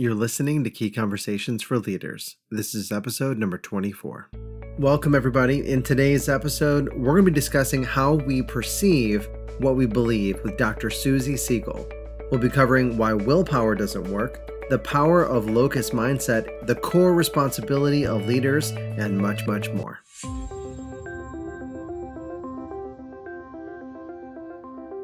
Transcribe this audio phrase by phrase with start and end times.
[0.00, 2.36] You're listening to Key Conversations for Leaders.
[2.50, 4.30] This is episode number 24.
[4.78, 5.68] Welcome, everybody.
[5.68, 9.28] In today's episode, we're going to be discussing how we perceive
[9.58, 10.88] what we believe with Dr.
[10.88, 11.86] Suzy Siegle.
[12.30, 18.06] We'll be covering why willpower doesn't work, the power of locus mindset, the core responsibility
[18.06, 20.00] of leaders, and much, much more.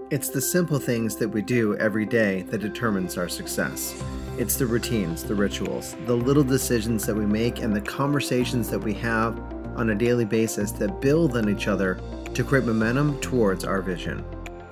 [0.09, 4.00] It's the simple things that we do every day that determines our success.
[4.39, 8.79] It's the routines, the rituals, the little decisions that we make, and the conversations that
[8.79, 9.36] we have
[9.75, 11.99] on a daily basis that build on each other
[12.35, 14.25] to create momentum towards our vision.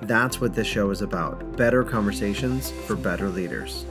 [0.03, 3.85] That's what this show is about better conversations for better leaders.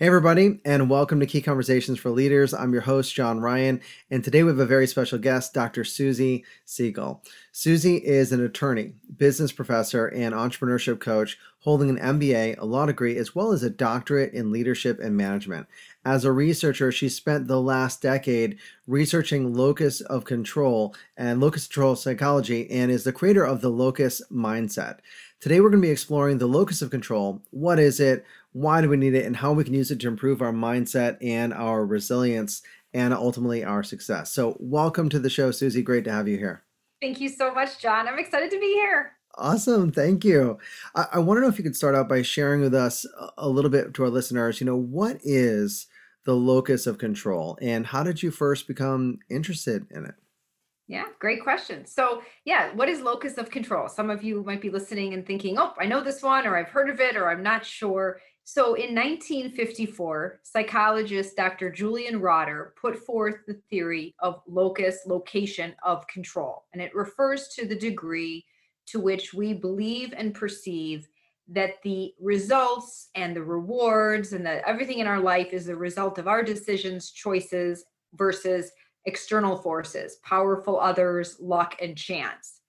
[0.00, 2.54] Hey, everybody, and welcome to Key Conversations for Leaders.
[2.54, 5.84] I'm your host, John Ryan, and today we have a very special guest, Dr.
[5.84, 7.20] Suzy Siegle.
[7.52, 13.18] Suzy is an attorney, business professor, and entrepreneurship coach holding an MBA, a law degree,
[13.18, 15.66] as well as a doctorate in leadership and management.
[16.02, 21.94] As a researcher, she spent the last decade researching locus of control and locus control
[21.94, 25.00] psychology and is the creator of the locus mindset.
[25.40, 27.42] Today, we're going to be exploring the locus of control.
[27.50, 28.24] What is it?
[28.52, 31.18] Why do we need it, and how we can use it to improve our mindset
[31.22, 32.62] and our resilience
[32.92, 34.32] and ultimately our success.
[34.32, 35.82] So, welcome to the show, Suzy.
[35.82, 36.64] Great to have you here.
[37.00, 38.08] Thank you so much, John.
[38.08, 39.12] I'm excited to be here.
[39.36, 39.92] Awesome.
[39.92, 40.58] Thank you.
[40.94, 43.06] I, I want to know if you could start out by sharing with us
[43.38, 45.86] a little bit to our listeners, you know, what is
[46.26, 50.14] the locus of control and how did you first become interested in it?
[50.88, 51.86] Yeah, great question.
[51.86, 53.88] So, yeah, what is locus of control?
[53.88, 56.68] Some of you might be listening and thinking, oh, I know this one, or I've
[56.68, 58.20] heard of it, or I'm not sure.
[58.52, 61.70] So in 1954, psychologist Dr.
[61.70, 67.64] Julian Rotter put forth the theory of locus location of control, and it refers to
[67.64, 68.44] the degree
[68.86, 71.06] to which we believe and perceive
[71.46, 76.18] that the results and the rewards and that everything in our life is the result
[76.18, 77.84] of our decisions, choices
[78.14, 78.72] versus
[79.04, 82.59] external forces, powerful others, luck, and chance.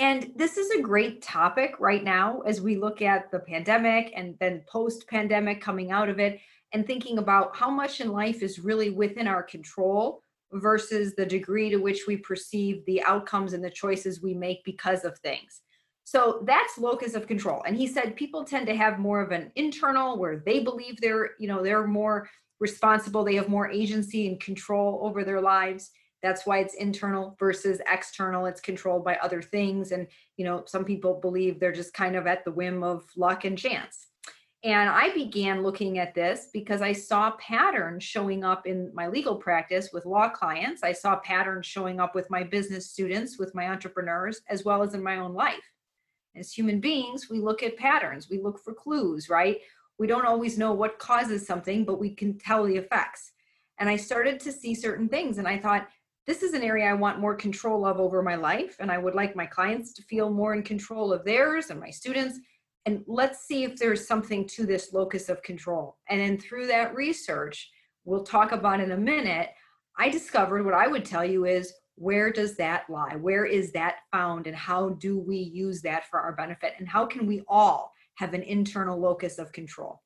[0.00, 4.34] And this is a great topic right now as we look at the pandemic and
[4.40, 6.40] then post pandemic coming out of it
[6.72, 10.22] and thinking about how much in life is really within our control
[10.52, 15.04] versus the degree to which we perceive the outcomes and the choices we make because
[15.04, 15.60] of things.
[16.04, 17.62] So that's locus of control.
[17.66, 21.32] And he said people tend to have more of an internal where they believe they're,
[21.38, 22.26] you know, they're more
[22.58, 25.90] responsible, they have more agency and control over their lives
[26.22, 28.46] that's why it's internal versus external.
[28.46, 29.92] It's controlled by other things.
[29.92, 33.44] And you know some people believe they're just kind of at the whim of luck
[33.44, 34.06] and chance.
[34.62, 39.36] And i began looking at this because i saw patterns showing up in my legal
[39.36, 40.82] practice with law clients.
[40.82, 44.94] I saw patterns showing up with my business students with my entrepreneurs as well as
[44.94, 45.72] in my own life.
[46.36, 48.28] As human beings we look at patterns.
[48.28, 49.58] We look for clues right?
[49.98, 53.32] We don't always know what causes something but we can tell the effects.
[53.78, 55.88] And i started to see certain things and i thought
[56.26, 58.76] this is an area I want more control of over my life.
[58.78, 61.90] And I would like my clients to feel more in control of theirs and my
[61.90, 62.38] students.
[62.86, 65.96] And let's see if there's something to this locus of control.
[66.08, 67.70] And then through that research,
[68.04, 69.50] we'll talk about in a minute,
[69.98, 73.16] I discovered what I would tell you is where does that lie?
[73.16, 74.46] Where is that found?
[74.46, 76.72] And how do we use that for our benefit?
[76.78, 80.00] And how can we all have an internal locus of control?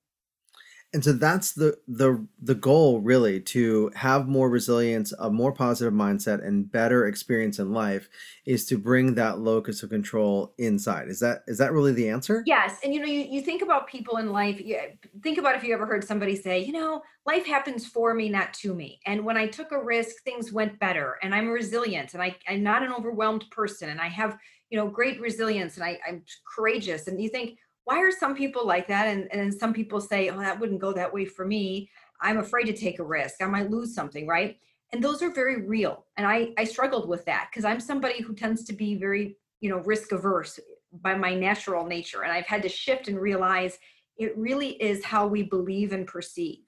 [0.95, 5.93] And so that's the the the goal really to have more resilience a more positive
[5.93, 8.09] mindset and better experience in life
[8.47, 11.09] is to bring that locus of control inside.
[11.09, 12.45] Is that is that really the answer?
[12.47, 12.79] Yes.
[12.85, 14.79] And you know you, you think about people in life you,
[15.23, 18.55] think about if you ever heard somebody say you know life happens for me not
[18.55, 19.01] to me.
[19.05, 22.63] And when i took a risk things went better and i'm resilient and I, i'm
[22.63, 24.39] not an overwhelmed person and i have
[24.71, 26.23] you know great resilience and I, i'm
[26.57, 27.09] courageous.
[27.09, 29.09] And you think why are some people like that?
[29.09, 31.91] And, and some people say oh that wouldn't go that way for me.
[32.21, 33.43] I'm afraid to take a risk.
[33.43, 34.57] I might lose something right?
[34.93, 38.33] And those are very real and i i struggled with that because i'm somebody who
[38.33, 40.61] tends to be very you know risk averse
[41.03, 43.77] by my natural nature and i've had to shift and realize
[44.19, 46.61] it really is how we believe and perceive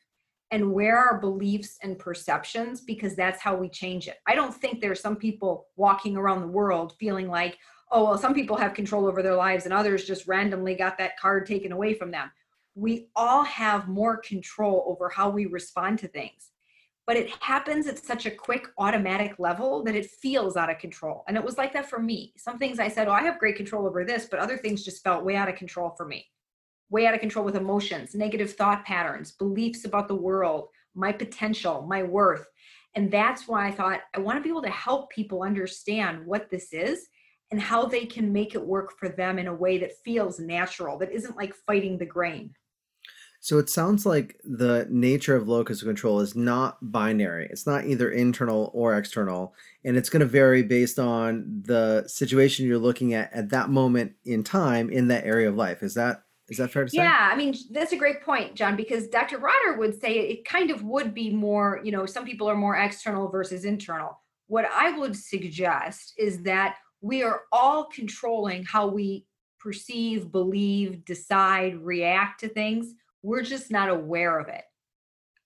[0.51, 4.17] and where our beliefs and perceptions because that's how we change it.
[4.27, 7.59] I don't think there's some people walking around the world feeling like
[7.91, 11.19] oh well some people have control over their lives and others just randomly got that
[11.19, 12.31] card taken away from them.
[12.75, 16.51] We all have more control over how we respond to things
[17.07, 21.23] but it happens at such a quick automatic level that it feels out of control.
[21.29, 22.33] And it was like that for me.
[22.37, 25.03] Some things i said oh i have great control over this but other things just
[25.03, 26.27] felt way out of control for me.
[26.91, 31.83] Way out of control with emotions negative thought patterns beliefs about the world my potential
[31.83, 32.47] my worth.
[32.97, 36.51] And that's why i thought i want to be able to help people understand what
[36.51, 37.09] this is
[37.51, 40.99] and how they can make it work for them in a way that feels natural,
[40.99, 42.55] that isn't like fighting the grain.
[43.41, 47.47] So it sounds like the nature of locus of control is not binary.
[47.49, 49.55] It's not either internal or external,
[49.85, 54.15] and it's going to vary based on the situation you're looking at at that moment
[54.25, 55.83] in time in that area of life.
[55.85, 56.97] Is that is that fair to say?
[56.97, 59.39] Yeah, I mean that's a great point, John, because Dr.
[59.39, 62.77] Rotter would say it kind of would be more, you know, some people are more
[62.77, 64.21] external versus internal.
[64.49, 69.27] What I would suggest is that we are all controlling how we
[69.59, 72.95] perceive, believe, decide, react to things
[73.27, 74.63] we're just not aware of it.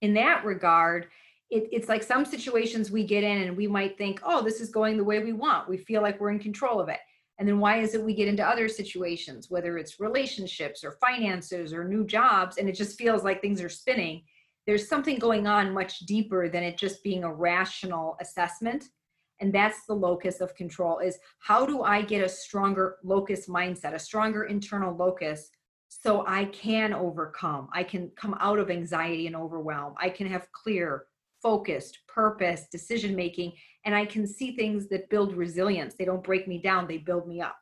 [0.02, 1.06] In that regard,
[1.50, 4.68] it, it's like some situations we get in and we might think, oh, this is
[4.68, 5.68] going the way we want.
[5.68, 7.00] We feel like we're in control of it.
[7.38, 11.72] And then why is it we get into other situations, whether it's relationships or finances
[11.72, 14.24] or new jobs, and it just feels like things are spinning?
[14.66, 18.84] There's something going on much deeper than it just being a rational assessment.
[19.40, 23.94] And that's the locus of control is how do I get a stronger locus mindset,
[23.94, 25.50] a stronger internal locus
[25.88, 27.68] so I can overcome.
[27.72, 29.94] I can come out of anxiety and overwhelm.
[29.98, 31.06] I can have clear,
[31.42, 33.52] focused, purpose, decision making,
[33.84, 35.94] and I can see things that build resilience.
[35.94, 37.56] They don't break me down, they build me up.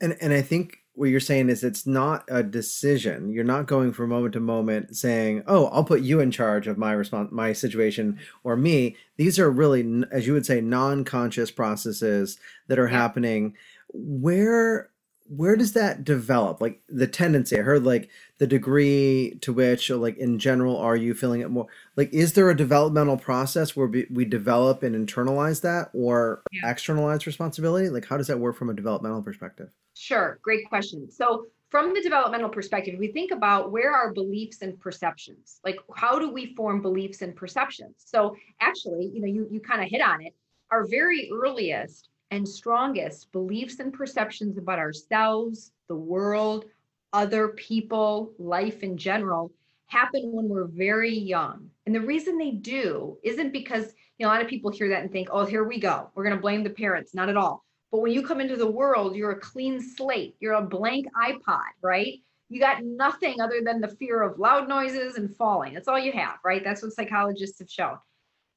[0.00, 3.30] And and I think what you're saying is it's not a decision.
[3.30, 6.78] You're not going from moment to moment saying, "Oh, I'll put you in charge of
[6.78, 12.38] my response, my situation, or me." These are really, as you would say, non-conscious processes
[12.68, 13.54] that are happening.
[13.92, 14.90] Where
[15.28, 18.08] where does that develop like the tendency i heard like
[18.38, 21.66] the degree to which or like in general are you feeling it more
[21.96, 26.70] like is there a developmental process where we, we develop and internalize that or yeah.
[26.70, 31.46] externalize responsibility like how does that work from a developmental perspective sure great question so
[31.70, 36.30] from the developmental perspective we think about where are beliefs and perceptions like how do
[36.30, 40.22] we form beliefs and perceptions so actually you know you, you kind of hit on
[40.22, 40.34] it
[40.70, 46.66] our very earliest and strongest beliefs and perceptions about ourselves, the world,
[47.12, 49.52] other people, life in general
[49.86, 51.70] happen when we're very young.
[51.86, 55.02] And the reason they do isn't because you know a lot of people hear that
[55.02, 56.10] and think, "Oh, here we go.
[56.14, 57.64] We're going to blame the parents." Not at all.
[57.92, 60.36] But when you come into the world, you're a clean slate.
[60.40, 62.18] You're a blank iPod, right?
[62.48, 65.74] You got nothing other than the fear of loud noises and falling.
[65.74, 66.62] That's all you have, right?
[66.62, 67.98] That's what psychologists have shown.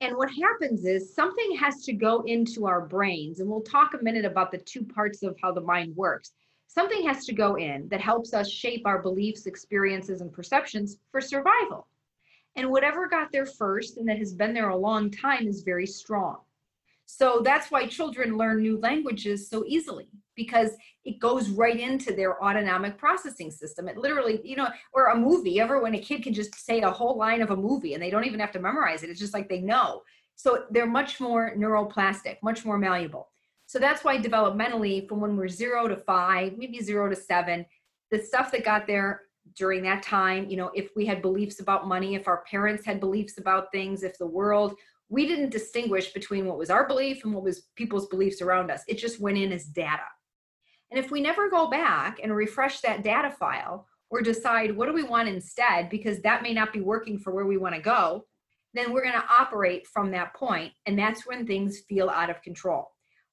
[0.01, 4.03] And what happens is something has to go into our brains, and we'll talk a
[4.03, 6.31] minute about the two parts of how the mind works.
[6.67, 11.19] Something has to go in that helps us shape our beliefs, experiences, and perceptions for
[11.19, 11.87] survival.
[12.55, 15.87] And whatever got there first and that has been there a long time is very
[15.87, 16.37] strong.
[17.11, 22.41] So that's why children learn new languages so easily because it goes right into their
[22.41, 23.87] autonomic processing system.
[23.87, 26.91] It literally, you know, or a movie, ever when a kid can just say a
[26.91, 29.09] whole line of a movie and they don't even have to memorize it.
[29.09, 30.03] It's just like they know.
[30.35, 33.27] So they're much more neuroplastic, much more malleable.
[33.65, 37.65] So that's why developmentally, from when we're zero to five, maybe zero to seven,
[38.11, 39.21] the stuff that got there
[39.55, 42.99] during that time, you know, if we had beliefs about money, if our parents had
[42.99, 44.75] beliefs about things, if the world,
[45.09, 48.83] we didn't distinguish between what was our belief and what was people's beliefs around us.
[48.87, 50.03] It just went in as data.
[50.91, 54.93] And if we never go back and refresh that data file or decide what do
[54.93, 58.25] we want instead, because that may not be working for where we want to go,
[58.73, 62.41] then we're going to operate from that point, And that's when things feel out of
[62.43, 62.91] control.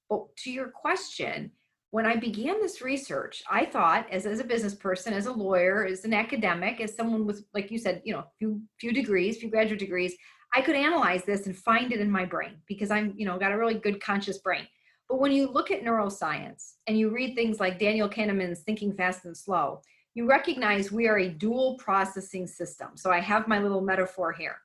[0.08, 1.50] But to your question,
[1.90, 5.84] when I began this research, I thought as, as a business person, as a lawyer,
[5.84, 9.50] as an academic, as someone with, like you said, you know, few few degrees, few
[9.50, 10.14] graduate degrees,
[10.56, 13.52] I could analyze this and find it in my brain because I'm, you know, got
[13.52, 14.66] a really good conscious brain.
[15.06, 19.26] But when you look at neuroscience and you read things like Daniel Kahneman's Thinking Fast
[19.26, 19.82] and Slow,
[20.14, 22.92] you recognize we are a dual processing system.
[22.94, 24.56] So I have my little metaphor here.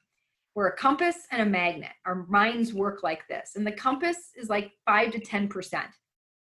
[0.55, 1.91] We're a compass and a magnet.
[2.05, 3.57] Our minds work like this.
[3.57, 5.83] And the compass is like 5 to 10%.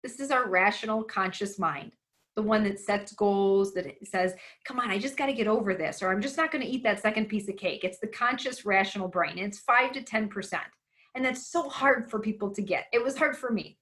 [0.01, 1.91] This is our rational, conscious mind,
[2.35, 4.33] the one that sets goals, that says,
[4.65, 6.69] come on, I just got to get over this, or I'm just not going to
[6.69, 7.83] eat that second piece of cake.
[7.83, 9.37] It's the conscious, rational brain.
[9.37, 10.59] It's 5 to 10%.
[11.15, 12.85] And that's so hard for people to get.
[12.91, 13.77] It was hard for me.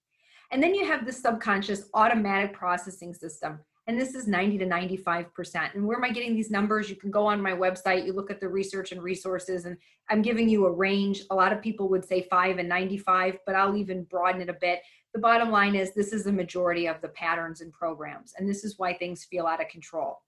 [0.52, 3.60] And then you have the subconscious automatic processing system.
[3.88, 5.74] And this is 90 to 95%.
[5.74, 6.90] And where am I getting these numbers?
[6.90, 9.76] You can go on my website, you look at the research and resources, and
[10.10, 11.24] I'm giving you a range.
[11.32, 14.58] A lot of people would say 5 and 95, but I'll even broaden it a
[14.62, 14.80] bit.
[15.14, 18.64] The bottom line is this is the majority of the patterns and programs, and this
[18.64, 20.20] is why things feel out of control.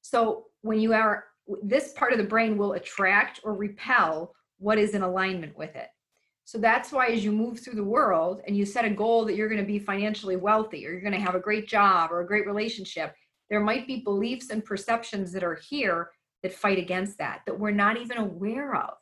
[0.00, 1.24] So when you are,
[1.62, 5.88] this part of the brain will attract or repel what is in alignment with it.
[6.44, 9.36] So that's why as you move through the world and you set a goal that
[9.36, 12.20] you're going to be financially wealthy or you're going to have a great job or
[12.20, 13.14] a great relationship,
[13.48, 16.10] there might be beliefs and perceptions that are here
[16.42, 18.94] that fight against that, that we're not even aware of.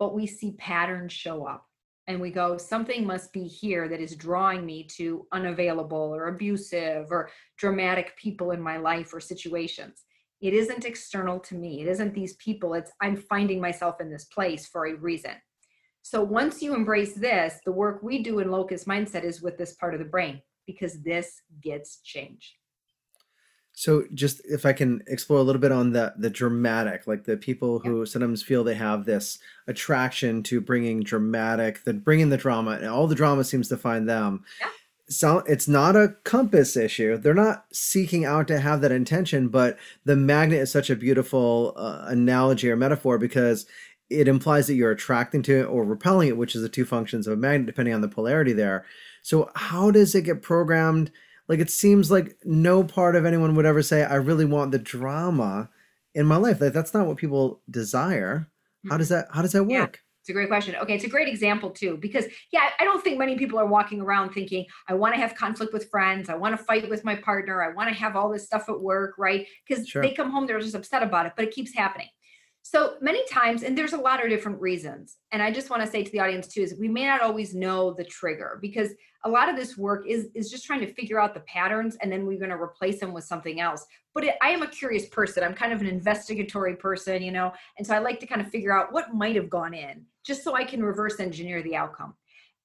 [0.00, 1.64] But we see patterns show up
[2.06, 7.06] and we go, something must be here that is drawing me to unavailable or abusive
[7.10, 10.04] or dramatic people in my life or situations.
[10.40, 11.80] It isn't external to me.
[11.80, 12.74] It isn't these people.
[12.74, 15.32] It's I'm finding myself in this place for a reason.
[16.02, 19.74] So once you embrace this, the work we do in locus mindset is with this
[19.76, 22.52] part of the brain because this gets changed.
[23.76, 27.36] So just if I can explore a little bit on the the dramatic, like the
[27.36, 28.04] people who yeah.
[28.04, 33.08] sometimes feel they have this attraction to bringing dramatic, that bringing the drama, and all
[33.08, 34.44] the drama seems to find them.
[34.60, 34.68] Yeah.
[35.08, 37.18] So it's not a compass issue.
[37.18, 41.74] They're not seeking out to have that intention, but the magnet is such a beautiful
[41.76, 43.66] uh, analogy or metaphor because
[44.08, 47.26] it implies that you're attracting to it or repelling it, which is the two functions
[47.26, 48.86] of a magnet, depending on the polarity there.
[49.20, 51.10] So how does it get programmed?
[51.48, 54.78] Like it seems like no part of anyone would ever say, I really want the
[54.78, 55.68] drama
[56.14, 56.60] in my life.
[56.60, 58.48] Like that's not what people desire.
[58.88, 59.14] How does mm-hmm.
[59.14, 59.70] that how does that work?
[59.70, 60.00] Yeah.
[60.24, 60.74] It's a great question.
[60.76, 64.00] Okay, it's a great example too, because yeah, I don't think many people are walking
[64.00, 67.14] around thinking, I want to have conflict with friends, I want to fight with my
[67.14, 69.46] partner, I want to have all this stuff at work, right?
[69.68, 70.00] Because sure.
[70.00, 72.08] they come home, they're just upset about it, but it keeps happening.
[72.66, 75.18] So many times, and there's a lot of different reasons.
[75.32, 77.54] And I just want to say to the audience too, is we may not always
[77.54, 78.94] know the trigger because
[79.24, 82.10] a lot of this work is is just trying to figure out the patterns and
[82.10, 85.06] then we're going to replace them with something else but it, i am a curious
[85.08, 88.40] person i'm kind of an investigatory person you know and so i like to kind
[88.40, 91.76] of figure out what might have gone in just so i can reverse engineer the
[91.76, 92.14] outcome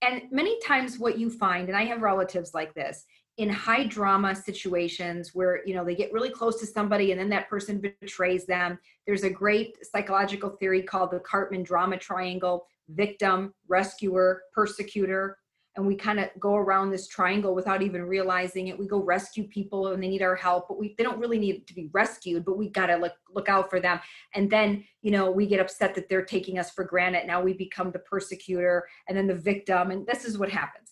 [0.02, 3.06] and many times what you find and i have relatives like this
[3.40, 7.30] in high drama situations where you know they get really close to somebody and then
[7.30, 8.78] that person betrays them
[9.08, 15.38] there's a great psychological theory called the Karpman drama triangle victim rescuer persecutor
[15.78, 18.78] and we kind of go around this triangle without even realizing it.
[18.78, 21.68] We go rescue people and they need our help, but we they don't really need
[21.68, 24.02] to be rescued, but we got to look look out for them.
[24.34, 27.28] And then, you know, we get upset that they're taking us for granted.
[27.28, 30.92] Now we become the persecutor and then the victim and this is what happens.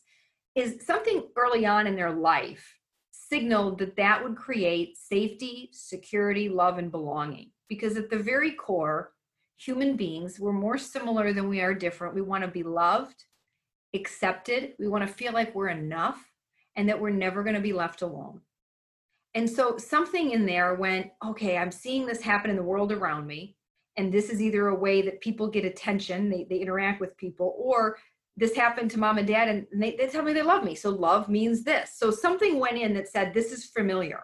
[0.57, 2.77] Is something early on in their life
[3.11, 7.51] signaled that that would create safety, security, love and belonging.
[7.69, 9.13] Because at the very core,
[9.57, 12.15] human beings, we're more similar than we are different.
[12.15, 13.23] We want to be loved
[13.93, 14.73] accepted.
[14.79, 16.23] We want to feel like we're enough
[16.75, 18.41] and that we're never going to be left alone.
[19.33, 23.27] And so something in there went, okay, I'm seeing this happen in the world around
[23.27, 23.55] me.
[23.97, 27.55] And this is either a way that people get attention, they, they interact with people,
[27.57, 27.97] or
[28.37, 30.75] this happened to mom and dad and they, they tell me they love me.
[30.75, 31.95] So love means this.
[31.97, 34.23] So something went in that said, this is familiar.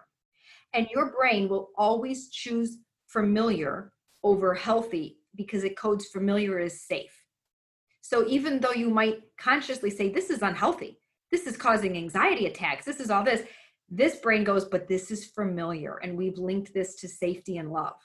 [0.72, 2.78] And your brain will always choose
[3.08, 3.92] familiar
[4.22, 7.12] over healthy because it codes familiar as safe.
[8.00, 10.98] So even though you might consciously say, this is unhealthy,
[11.32, 13.42] this is causing anxiety attacks, this is all this,
[13.90, 15.96] this brain goes, but this is familiar.
[16.02, 17.96] And we've linked this to safety and love.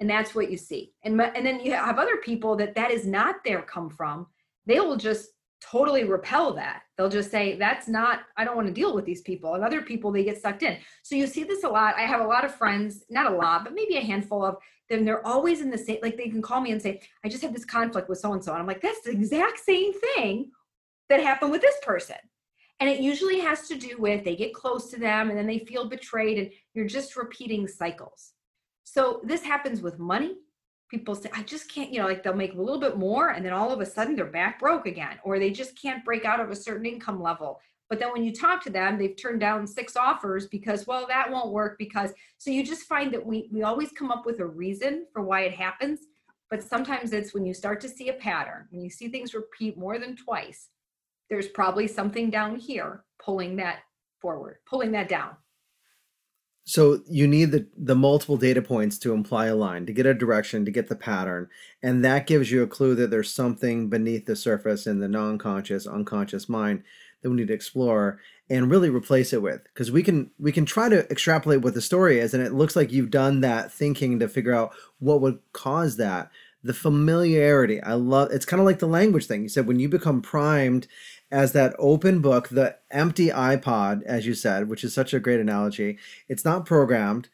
[0.00, 0.92] And that's what you see.
[1.04, 4.26] And, and then you have other people that that is not their come from.
[4.66, 6.82] They will just totally repel that.
[6.96, 9.54] They'll just say, that's not, I don't want to deal with these people.
[9.54, 10.78] And other people, they get sucked in.
[11.02, 11.94] So you see this a lot.
[11.96, 14.56] I have a lot of friends, not a lot, but maybe a handful of
[14.88, 17.42] then they're always in the same like they can call me and say i just
[17.42, 20.50] had this conflict with so and so and i'm like that's the exact same thing
[21.08, 22.16] that happened with this person
[22.80, 25.58] and it usually has to do with they get close to them and then they
[25.60, 28.32] feel betrayed and you're just repeating cycles
[28.84, 30.36] so this happens with money
[30.90, 33.44] people say i just can't you know like they'll make a little bit more and
[33.44, 36.40] then all of a sudden they're back broke again or they just can't break out
[36.40, 39.66] of a certain income level but then when you talk to them, they've turned down
[39.66, 42.12] six offers because, well, that won't work because.
[42.36, 45.42] So you just find that we we always come up with a reason for why
[45.42, 46.00] it happens,
[46.50, 49.78] but sometimes it's when you start to see a pattern, when you see things repeat
[49.78, 50.68] more than twice,
[51.30, 53.80] there's probably something down here pulling that
[54.20, 55.30] forward, pulling that down.
[56.68, 60.12] So you need the the multiple data points to imply a line, to get a
[60.12, 61.48] direction, to get the pattern,
[61.82, 65.86] and that gives you a clue that there's something beneath the surface in the non-conscious,
[65.86, 66.82] unconscious mind
[67.22, 68.20] that we need to explore
[68.50, 69.62] and really replace it with.
[69.64, 72.76] Because we can we can try to extrapolate what the story is and it looks
[72.76, 76.30] like you've done that thinking to figure out what would cause that
[76.62, 77.80] the familiarity.
[77.82, 79.42] I love it's kind of like the language thing.
[79.42, 80.86] You said when you become primed
[81.30, 85.40] as that open book the empty ipod as you said which is such a great
[85.40, 85.98] analogy
[86.28, 87.28] it's not programmed.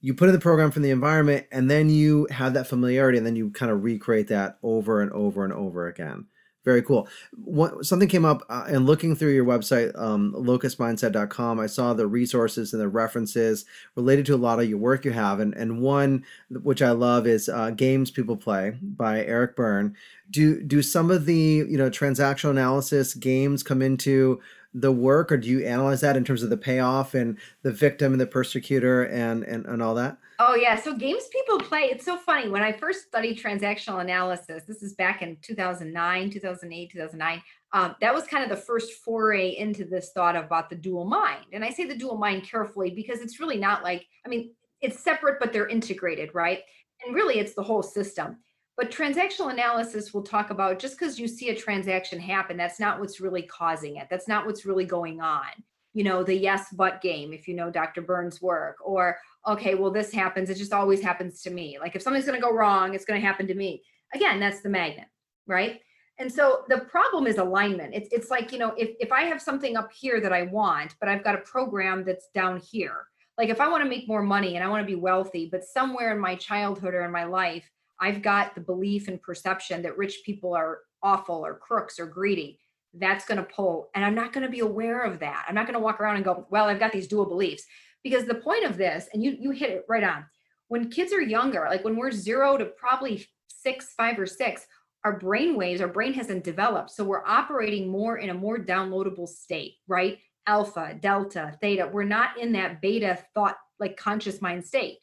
[0.00, 3.26] You put in the program from the environment and then you have that familiarity and
[3.26, 6.26] then you kind of recreate that over and over and over again
[6.64, 7.08] very cool.
[7.44, 11.58] What, something came up uh, in looking through your website, um, locusmindset.com.
[11.58, 13.64] I saw the resources and the references
[13.96, 15.40] related to a lot of your work you have.
[15.40, 19.96] And, and one, which I love, is uh, Games People Play by Eric Berne.
[20.30, 21.34] Do, do some of the
[21.68, 24.40] you know transactional analysis games come into
[24.74, 28.12] the work, or do you analyze that in terms of the payoff and the victim
[28.12, 30.16] and the persecutor and, and, and all that?
[30.44, 31.82] Oh yeah, so games people play.
[31.82, 32.48] It's so funny.
[32.48, 37.42] When I first studied transactional analysis, this is back in 2009, 2008, 2009.
[37.72, 41.46] Um, that was kind of the first foray into this thought about the dual mind.
[41.52, 44.98] And I say the dual mind carefully because it's really not like, I mean, it's
[44.98, 46.62] separate, but they're integrated, right?
[47.06, 48.38] And really, it's the whole system.
[48.76, 52.98] But transactional analysis will talk about just because you see a transaction happen, that's not
[52.98, 54.08] what's really causing it.
[54.10, 55.50] That's not what's really going on.
[55.94, 58.02] You know, the yes, but game, if you know Dr.
[58.02, 60.50] Berne's work, or, okay, well, this happens.
[60.50, 61.78] It just always happens to me.
[61.80, 63.82] Like if something's going to go wrong, it's going to happen to me.
[64.14, 65.06] Again, that's the magnet,
[65.46, 65.80] right?
[66.18, 67.94] And so the problem is alignment.
[67.94, 70.94] It's, it's like, you know, if, if I have something up here that I want,
[71.00, 73.06] but I've got a program that's down here,
[73.38, 75.64] like if I want to make more money and I want to be wealthy, but
[75.64, 77.68] somewhere in my childhood or in my life,
[77.98, 82.58] I've got the belief and perception that rich people are awful or crooks or greedy.
[82.94, 83.90] That's going to pull.
[83.94, 85.46] And I'm not going to be aware of that.
[85.48, 87.64] I'm not going to walk around and go, well, I've got these dual beliefs.
[88.02, 90.24] Because the point of this, and you you hit it right on,
[90.68, 94.66] when kids are younger, like when we're zero to probably six, five, or six,
[95.04, 96.90] our brain waves, our brain hasn't developed.
[96.90, 100.18] So we're operating more in a more downloadable state, right?
[100.46, 101.88] Alpha, delta, theta.
[101.92, 104.98] We're not in that beta thought, like conscious mind state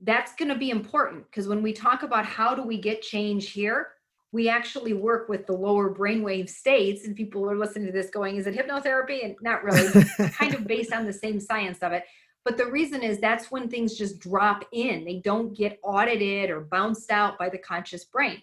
[0.00, 3.50] that's going to be important because when we talk about how do we get change
[3.50, 3.88] here,
[4.30, 7.04] we actually work with the lower brainwave states.
[7.06, 9.24] And people are listening to this going, is it hypnotherapy?
[9.24, 12.04] And not really, kind of based on the same science of it.
[12.48, 16.62] But the reason is that's when things just drop in, they don't get audited or
[16.62, 18.40] bounced out by the conscious brain.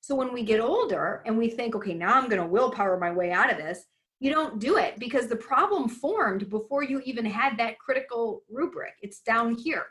[0.00, 3.12] So when we get older and we think, okay, now I'm going to willpower my
[3.12, 3.84] way out of this,
[4.18, 8.94] you don't do it because the problem formed before you even had that critical rubric.
[9.00, 9.86] It's down here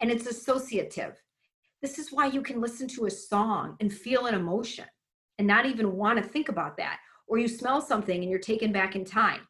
[0.00, 1.14] and it's associative.
[1.80, 4.84] This is why you can listen to a song and feel an emotion
[5.38, 6.98] and not even want to think about that.
[7.26, 9.48] Or you smell something and you're taken back in time.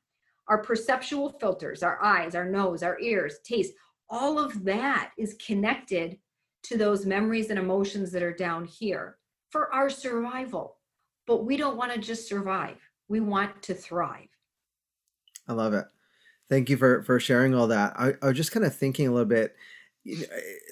[0.48, 3.74] Our perceptual filters, our eyes, our nose, our ears, taste,
[4.08, 6.18] all of that is connected
[6.64, 9.18] to those memories and emotions that are down here
[9.50, 10.76] for our survival.
[11.26, 12.78] But we don't want to just survive,
[13.08, 14.28] we want to thrive.
[15.46, 15.86] I love it.
[16.48, 17.94] Thank you for for sharing all that.
[17.98, 19.54] I, I was just kind of thinking a little bit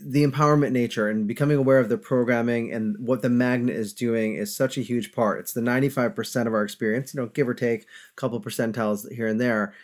[0.02, 4.36] the empowerment nature and becoming aware of the programming and what the magnet is doing
[4.36, 5.40] is such a huge part.
[5.40, 9.26] It's the 95% of our experience, you know, give or take a couple percentiles here
[9.26, 9.74] and there.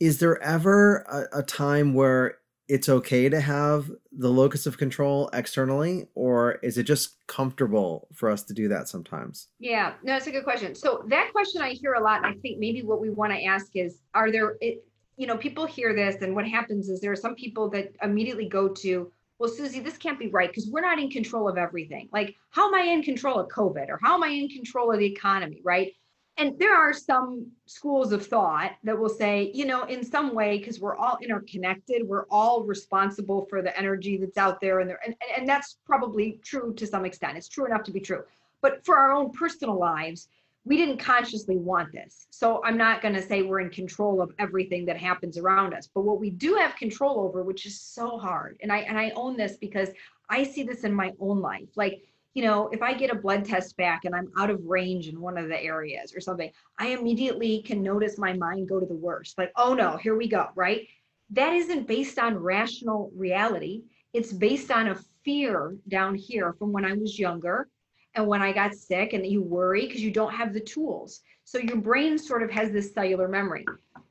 [0.00, 5.28] Is there ever a, a time where it's okay to have the locus of control
[5.34, 9.48] externally, or is it just comfortable for us to do that sometimes?
[9.58, 10.74] Yeah, no, it's a good question.
[10.74, 13.44] So that question I hear a lot, and I think maybe what we want to
[13.44, 14.82] ask is, are there it,
[15.16, 18.48] you know, people hear this, and what happens is there are some people that immediately
[18.48, 22.08] go to, well, Suzy, this can't be right because we're not in control of everything.
[22.12, 24.98] Like, how am I in control of COVID or how am I in control of
[24.98, 25.92] the economy, right?
[26.36, 30.58] And there are some schools of thought that will say, you know, in some way,
[30.58, 34.80] because we're all interconnected, we're all responsible for the energy that's out there.
[34.80, 37.36] And, there, and, and that's probably true to some extent.
[37.36, 38.24] It's true enough to be true.
[38.62, 40.28] But for our own personal lives,
[40.64, 42.26] we didn't consciously want this.
[42.30, 45.88] So I'm not going to say we're in control of everything that happens around us.
[45.94, 49.12] But what we do have control over, which is so hard, and I and I
[49.14, 49.90] own this because
[50.30, 51.68] I see this in my own life.
[51.76, 55.08] Like, you know, if I get a blood test back and I'm out of range
[55.08, 58.86] in one of the areas or something, I immediately can notice my mind go to
[58.86, 59.36] the worst.
[59.36, 60.86] Like, oh no, here we go, right?
[61.30, 63.82] That isn't based on rational reality.
[64.14, 67.68] It's based on a fear down here from when I was younger
[68.14, 71.20] and when I got sick, and you worry because you don't have the tools.
[71.44, 73.64] So your brain sort of has this cellular memory.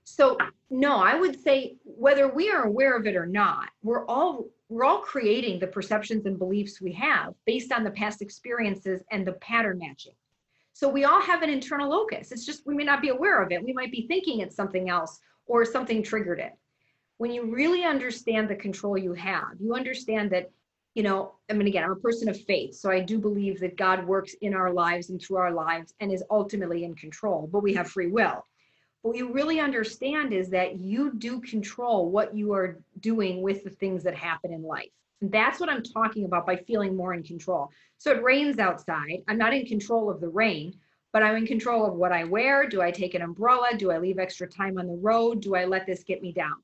[0.04, 0.38] So
[0.70, 4.86] no, I would say whether we are aware of it or not, we're all we're
[4.86, 9.34] all creating the perceptions and beliefs we have based on the past experiences and the
[9.34, 10.13] pattern matching.
[10.74, 12.32] So we all have an internal locus.
[12.32, 13.63] It's just we may not be aware of it.
[13.63, 16.54] We might be thinking it's something else or something triggered it.
[17.18, 20.50] When you really understand the control you have, you understand that
[20.95, 22.75] you know, I mean, again, I'm a person of faith.
[22.75, 26.12] So I do believe that God works in our lives and through our lives and
[26.12, 28.45] is ultimately in control, but we have free will.
[29.01, 33.69] What you really understand is that you do control what you are doing with the
[33.69, 34.91] things that happen in life.
[35.21, 37.69] And that's what I'm talking about by feeling more in control.
[37.97, 39.23] So it rains outside.
[39.27, 40.73] I'm not in control of the rain,
[41.12, 42.67] but I'm in control of what I wear.
[42.67, 43.69] Do I take an umbrella?
[43.77, 45.41] Do I leave extra time on the road?
[45.41, 46.56] Do I let this get me down?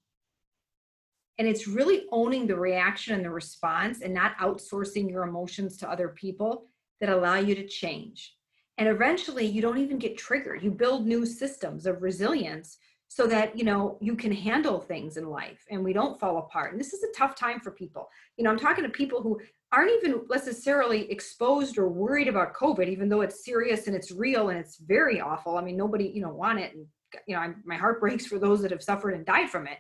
[1.40, 5.90] And it's really owning the reaction and the response and not outsourcing your emotions to
[5.90, 6.66] other people
[7.00, 8.36] that allow you to change.
[8.78, 10.62] And eventually you don't even get triggered.
[10.62, 15.28] You build new systems of resilience so that you know you can handle things in
[15.30, 16.74] life and we don't fall apart.
[16.74, 18.10] And this is a tough time for people.
[18.38, 19.40] You know, I'm talking to people who
[19.72, 24.50] aren't even necessarily exposed or worried about COVID, even though it's serious and it's real
[24.50, 25.58] and it's very awful.
[25.58, 26.76] I mean, nobody, you know, want it.
[26.76, 26.86] And,
[27.28, 29.78] you know, I'm, my heart breaks for those that have suffered and died from it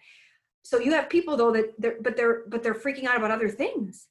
[0.64, 3.50] so you have people though that they're but they're but they're freaking out about other
[3.50, 4.08] things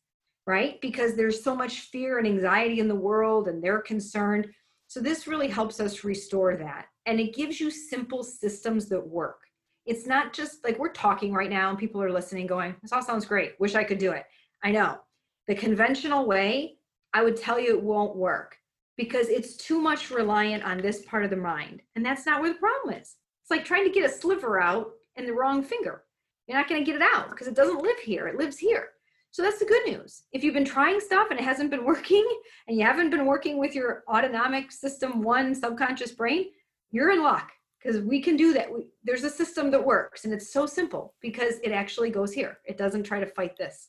[0.47, 4.47] right because there's so much fear and anxiety in the world and they're concerned
[4.87, 9.41] so this really helps us restore that and it gives you simple systems that work
[9.87, 13.03] it's not just like we're talking right now and people are listening going this all
[13.03, 14.25] sounds great wish i could do it
[14.63, 14.99] I know.
[15.47, 16.79] The conventional way,
[17.15, 18.57] I would tell you it won't work
[18.97, 21.83] because it's too much reliant on this part of the mind.
[21.95, 23.17] And that's not where the problem is.
[23.43, 26.05] It's like trying to get a sliver out in the wrong finger.
[26.49, 28.89] You're not going to get it out because it doesn't live here, it lives here.
[29.31, 30.23] So that's the good news.
[30.33, 32.27] If you've been trying stuff and it hasn't been working,
[32.67, 36.47] and you haven't been working with your autonomic system one subconscious brain,
[36.91, 37.51] you're in luck
[37.83, 38.73] because we can do that.
[38.73, 42.59] We, there's a system that works, and it's so simple because it actually goes here.
[42.65, 43.89] It doesn't try to fight this.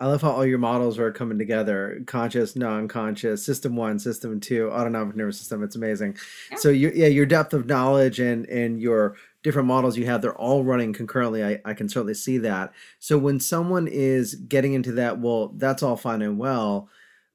[0.00, 4.40] I love how all your models are coming together conscious, non conscious, system one, system
[4.40, 5.62] two, autonomic nervous system.
[5.62, 6.16] It's amazing.
[6.50, 6.56] Yeah.
[6.58, 10.36] So, you, yeah, your depth of knowledge and, and your different models you have, they're
[10.36, 11.44] all running concurrently.
[11.44, 12.72] I, I can certainly see that.
[12.98, 16.88] So, when someone is getting into that, well, that's all fine and well,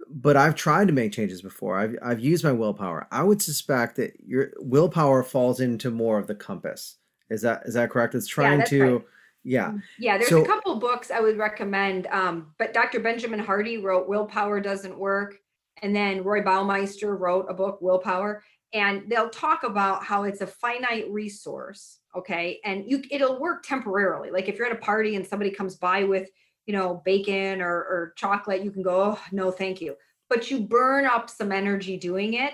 [0.09, 1.77] but I've tried to make changes before.
[1.77, 3.07] I've, I've used my willpower.
[3.11, 6.97] I would suspect that your willpower falls into more of the compass.
[7.29, 8.15] Is that is that correct?
[8.15, 8.93] It's trying yeah, to.
[8.97, 9.05] Right
[9.43, 9.71] yeah.
[9.71, 9.81] Mm.
[9.97, 12.07] Yeah, there's so, a couple books I would recommend.
[12.07, 12.99] Um, but Dr.
[12.99, 15.39] Benjamin Hardy wrote Willpower Doesn't Work.
[15.81, 18.43] And then Roy Baumeister wrote a book, Willpower.
[18.73, 21.99] And they'll talk about how it's a finite resource.
[22.15, 22.59] Okay.
[22.63, 24.31] And you it'll work temporarily.
[24.31, 26.29] Like if you're at a party and somebody comes by with,
[26.65, 29.95] you know, bacon or, or chocolate, you can go, oh, no, thank you.
[30.29, 32.53] But you burn up some energy doing it.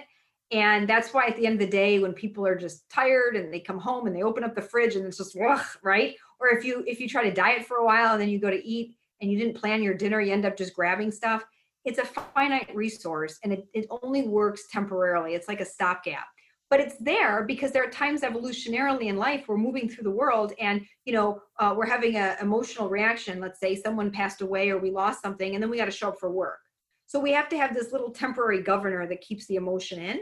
[0.51, 3.53] And that's why at the end of the day, when people are just tired and
[3.53, 6.15] they come home and they open up the fridge and it's just, ugh, right?
[6.39, 8.49] or if you if you try to diet for a while and then you go
[8.49, 11.43] to eat and you didn't plan your dinner you end up just grabbing stuff
[11.85, 16.25] it's a finite resource and it, it only works temporarily it's like a stopgap
[16.69, 20.53] but it's there because there are times evolutionarily in life we're moving through the world
[20.59, 24.77] and you know uh, we're having an emotional reaction let's say someone passed away or
[24.77, 26.59] we lost something and then we got to show up for work
[27.07, 30.21] so we have to have this little temporary governor that keeps the emotion in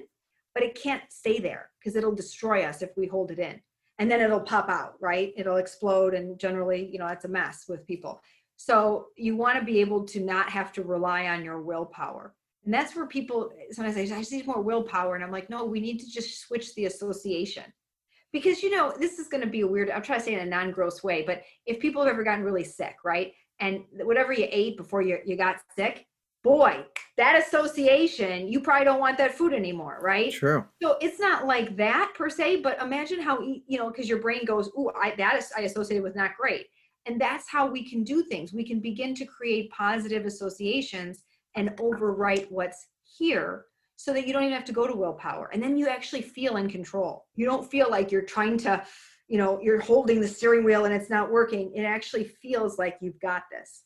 [0.54, 3.60] but it can't stay there because it'll destroy us if we hold it in
[4.00, 5.34] and then it'll pop out, right?
[5.38, 6.14] It'll explode.
[6.14, 8.22] And generally, you know, that's a mess with people.
[8.58, 12.34] So you want to be able to not have to rely on your willpower.
[12.66, 15.16] And that's where people sometimes say, I just need more willpower.
[15.16, 17.66] And I'm like, no, we need to just switch the association.
[18.32, 20.40] Because, you know, this is going to be a weird, I'm trying to say in
[20.40, 23.34] a non gross way, but if people have ever gotten really sick, right?
[23.60, 26.08] And whatever you ate before you, you got sick,
[26.44, 26.84] boy,
[27.18, 30.32] that association, you probably don't want that food anymore, right?
[30.32, 30.66] True.
[30.82, 34.46] So it's not like that per se, but imagine how you know, because your brain
[34.46, 36.68] goes, "Ooh, I that is I associated with not great,"
[37.06, 38.54] and that's how we can do things.
[38.54, 41.24] We can begin to create positive associations
[41.56, 42.88] and overwrite what's
[43.18, 46.24] here, so that you don't even have to go to willpower, and then you actually
[46.24, 47.26] feel in control.
[47.36, 48.84] You don't feel like you're trying to,
[49.28, 51.72] you know, you're holding the steering wheel and it's not working.
[51.74, 53.84] It actually feels like you've got this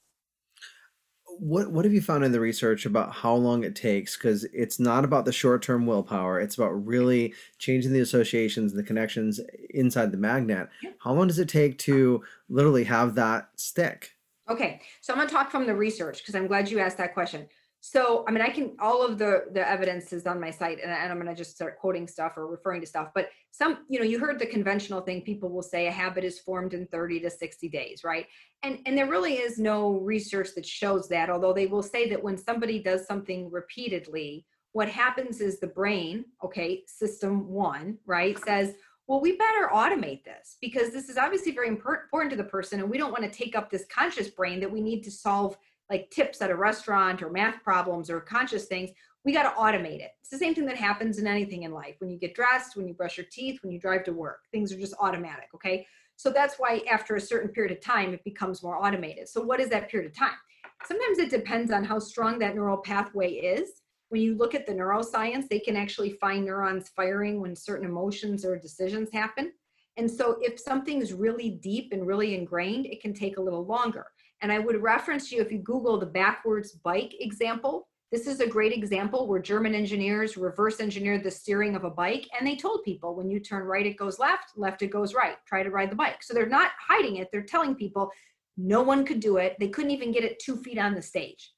[1.39, 4.17] what what have you found in the research about how long it takes?
[4.17, 9.39] Because it's not about the short-term willpower it's about really changing the associations the connections
[9.69, 10.69] inside the magnet.
[10.81, 10.91] Yeah.
[10.99, 14.13] how long does it take to literally have that stick?
[14.49, 17.13] Okay so i'm going to talk from the research because i'm glad you asked that
[17.13, 17.47] question
[17.79, 20.91] so i mean i can all of the the evidence is on my site and,
[20.91, 23.97] and i'm going to just start quoting stuff or referring to stuff but some you
[23.97, 27.21] know you heard the conventional thing people will say a habit is formed in 30
[27.21, 28.27] to 60 days right?
[28.63, 32.23] And and there really is no research that shows that although they will say that
[32.23, 38.75] when somebody does something repeatedly what happens is the brain okay system one right says
[39.07, 42.89] well we better automate this because this is obviously very important to the person and
[42.89, 45.57] we don't want to take up this conscious brain that we need to solve
[45.89, 48.89] like tips at a restaurant or math problems or conscious things,
[49.25, 50.11] we got to automate it.
[50.21, 51.95] It's the same thing that happens in anything in life.
[51.99, 54.71] When you get dressed, when you brush your teeth, when you drive to work, things
[54.71, 55.49] are just automatic.
[55.53, 55.85] Okay.
[56.15, 59.29] So that's why after a certain period of time, it becomes more automated.
[59.29, 60.37] So, what is that period of time?
[60.85, 63.81] Sometimes it depends on how strong that neural pathway is.
[64.09, 68.45] When you look at the neuroscience, they can actually find neurons firing when certain emotions
[68.45, 69.51] or decisions happen.
[69.97, 74.07] And so, if something's really deep and really ingrained, it can take a little longer.
[74.41, 77.87] And I would reference you if you Google the backwards bike example.
[78.11, 82.25] This is a great example where German engineers reverse engineered the steering of a bike
[82.37, 85.35] and they told people when you turn right, it goes left, left, it goes right.
[85.45, 86.23] Try to ride the bike.
[86.23, 88.11] So they're not hiding it, they're telling people
[88.57, 89.55] no one could do it.
[89.59, 91.53] They couldn't even get it two feet on the stage.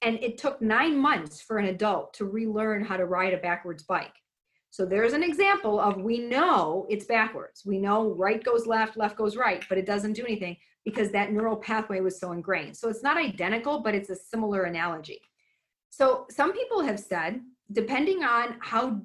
[0.00, 3.82] And it took nine months for an adult to relearn how to ride a backwards
[3.82, 4.14] bike.
[4.70, 7.62] So there's an example of we know it's backwards.
[7.64, 11.32] We know right goes left, left goes right, but it doesn't do anything because that
[11.32, 12.76] neural pathway was so ingrained.
[12.76, 15.20] So it's not identical, but it's a similar analogy.
[15.90, 17.40] So some people have said,
[17.72, 19.00] depending on how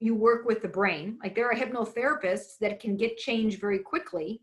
[0.00, 4.40] you work with the brain, like there are hypnotherapists that can get change very quickly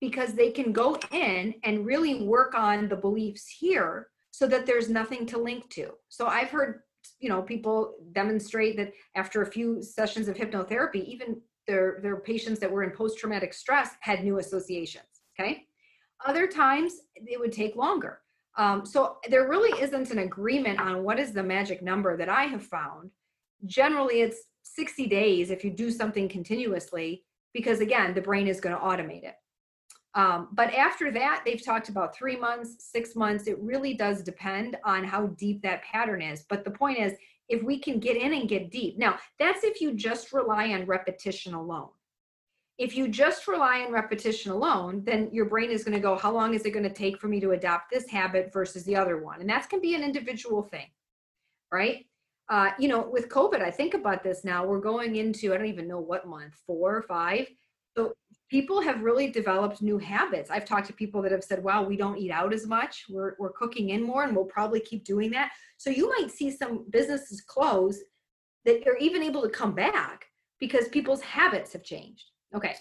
[0.00, 4.88] because they can go in and really work on the beliefs here so that there's
[4.88, 5.90] nothing to link to.
[6.08, 6.82] So I've heard,
[7.20, 12.60] you know, people demonstrate that after a few sessions of hypnotherapy, even their their patients
[12.60, 15.04] that were in post traumatic stress had new associations,
[15.38, 15.66] okay?
[16.26, 18.20] Other times it would take longer.
[18.56, 22.44] Um, so there really isn't an agreement on what is the magic number that I
[22.44, 23.10] have found.
[23.66, 28.74] Generally, it's 60 days if you do something continuously, because again, the brain is going
[28.74, 29.34] to automate it.
[30.14, 33.46] Um, but after that, they've talked about three months, six months.
[33.46, 36.44] It really does depend on how deep that pattern is.
[36.48, 37.12] But the point is,
[37.48, 38.98] if we can get in and get deep.
[38.98, 41.88] Now, that's if you just rely on repetition alone.
[42.76, 46.32] If you just rely on repetition alone, then your brain is going to go, how
[46.32, 49.22] long is it going to take for me to adopt this habit versus the other
[49.22, 49.40] one?
[49.40, 50.86] And going to be an individual thing,
[51.72, 52.06] right?
[52.48, 54.64] Uh, you know, with COVID, I think about this now.
[54.64, 57.48] We're going into, I don't even know what month, four or five.
[57.96, 58.14] So
[58.48, 60.50] people have really developed new habits.
[60.50, 63.04] I've talked to people that have said, wow, we don't eat out as much.
[63.08, 65.50] We're, we're cooking in more and we'll probably keep doing that.
[65.76, 67.98] So you might see some businesses close
[68.64, 70.26] that are even able to come back
[70.58, 72.24] because people's habits have changed.
[72.54, 72.74] Okay.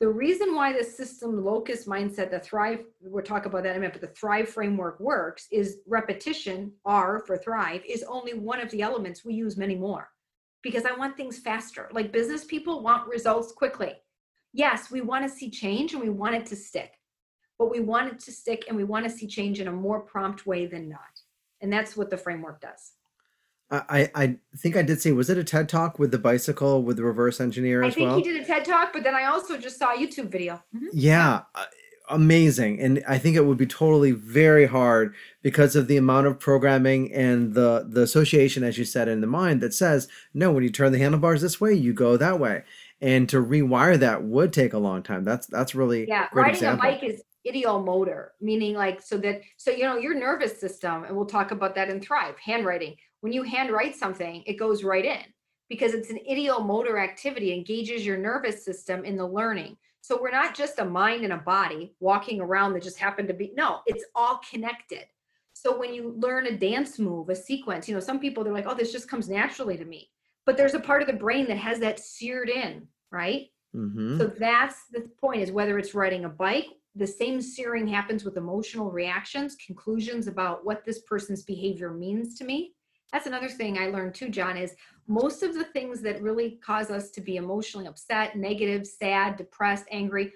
[0.00, 3.80] The reason why the system locus mindset, the thrive, we'll talk about that in a
[3.80, 8.70] minute, but the thrive framework works is repetition, R for thrive, is only one of
[8.70, 9.24] the elements.
[9.24, 10.08] We use many more
[10.62, 11.90] because I want things faster.
[11.92, 13.92] Like business people want results quickly.
[14.52, 16.92] Yes, we want to see change and we want it to stick,
[17.58, 20.00] but we want it to stick and we want to see change in a more
[20.00, 21.20] prompt way than not.
[21.60, 22.92] And that's what the framework does.
[23.72, 25.12] I, I think I did see.
[25.12, 28.08] Was it a TED talk with the bicycle with the reverse engineer as I think
[28.08, 28.16] well?
[28.16, 30.60] he did a TED talk, but then I also just saw a YouTube video.
[30.74, 30.88] Mhm.
[30.92, 31.66] Yeah, uh,
[32.08, 32.80] amazing.
[32.80, 37.12] And I think it would be totally very hard because of the amount of programming
[37.12, 40.50] and the the association, as you said, in the mind that says no.
[40.50, 42.64] When you turn the handlebars this way, you go that way.
[43.00, 45.24] And to rewire that would take a long time.
[45.24, 46.90] That's that's really Yeah, great riding example.
[46.90, 51.16] a bike is ideomotor, meaning like so that so you know your nervous system, and
[51.16, 52.96] we'll talk about that in Thrive, handwriting.
[53.20, 55.22] When you handwrite something, it goes right in
[55.68, 59.76] because it's an ideomotor activity, engages your nervous system in the learning.
[60.02, 63.34] So we're not just a mind and a body walking around that just happen to
[63.34, 65.04] be no, it's all connected.
[65.52, 68.66] So when you learn a dance move, a sequence, you know, some people they're like,
[68.66, 70.10] oh, this just comes naturally to me.
[70.46, 73.46] But there's a part of the brain that has that seared in, right?
[73.72, 78.24] hmm So that's the point is whether it's riding a bike, the same searing happens
[78.24, 82.74] with emotional reactions, conclusions about what this person's behavior means to me.
[83.12, 84.74] That's another thing I learned too, John, is
[85.06, 89.86] most of the things that really cause us to be emotionally upset, negative, sad, depressed,
[89.90, 90.32] angry,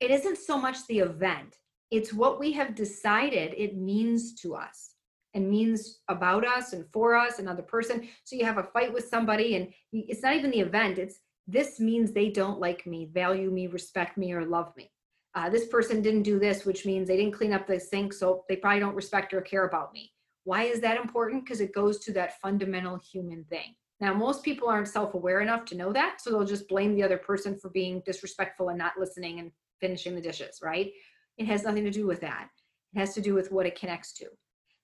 [0.00, 1.58] it isn't so much the event.
[1.90, 4.91] It's what we have decided it means to us
[5.34, 8.08] and means about us and for us, another person.
[8.24, 11.80] So you have a fight with somebody and it's not even the event, it's this
[11.80, 14.90] means they don't like me, value me, respect me, or love me.
[15.34, 18.44] Uh, this person didn't do this, which means they didn't clean up the sink, so
[18.48, 20.12] they probably don't respect or care about me.
[20.44, 21.44] Why is that important?
[21.44, 23.74] Because it goes to that fundamental human thing.
[24.00, 27.02] Now, most people aren't self aware enough to know that, so they'll just blame the
[27.02, 30.92] other person for being disrespectful and not listening and finishing the dishes, right?
[31.38, 32.48] It has nothing to do with that.
[32.94, 34.26] It has to do with what it connects to.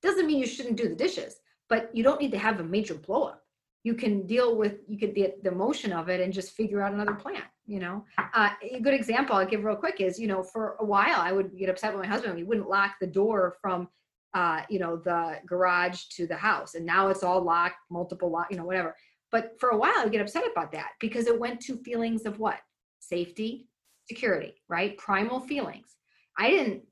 [0.02, 1.36] Doesn't mean you shouldn't do the dishes,
[1.68, 3.42] but you don't need to have a major blow up
[3.84, 6.92] you can deal with you could the, the emotion of it and just figure out
[6.92, 8.02] another plan you know?
[8.34, 11.32] Uh, a good example i'll give real quick is you know for a while i
[11.32, 13.88] would get upset with my husband he wouldn't lock the door from
[14.34, 18.46] uh, you know the garage to the house and now it's all locked multiple lock
[18.50, 18.94] you know whatever.
[19.32, 22.26] But for a while i would get upset about that because it went to feelings
[22.26, 22.58] of what?
[23.00, 23.68] Safety
[24.06, 24.96] security right?
[24.98, 25.96] Primal feelings.
[26.38, 26.82] I didn't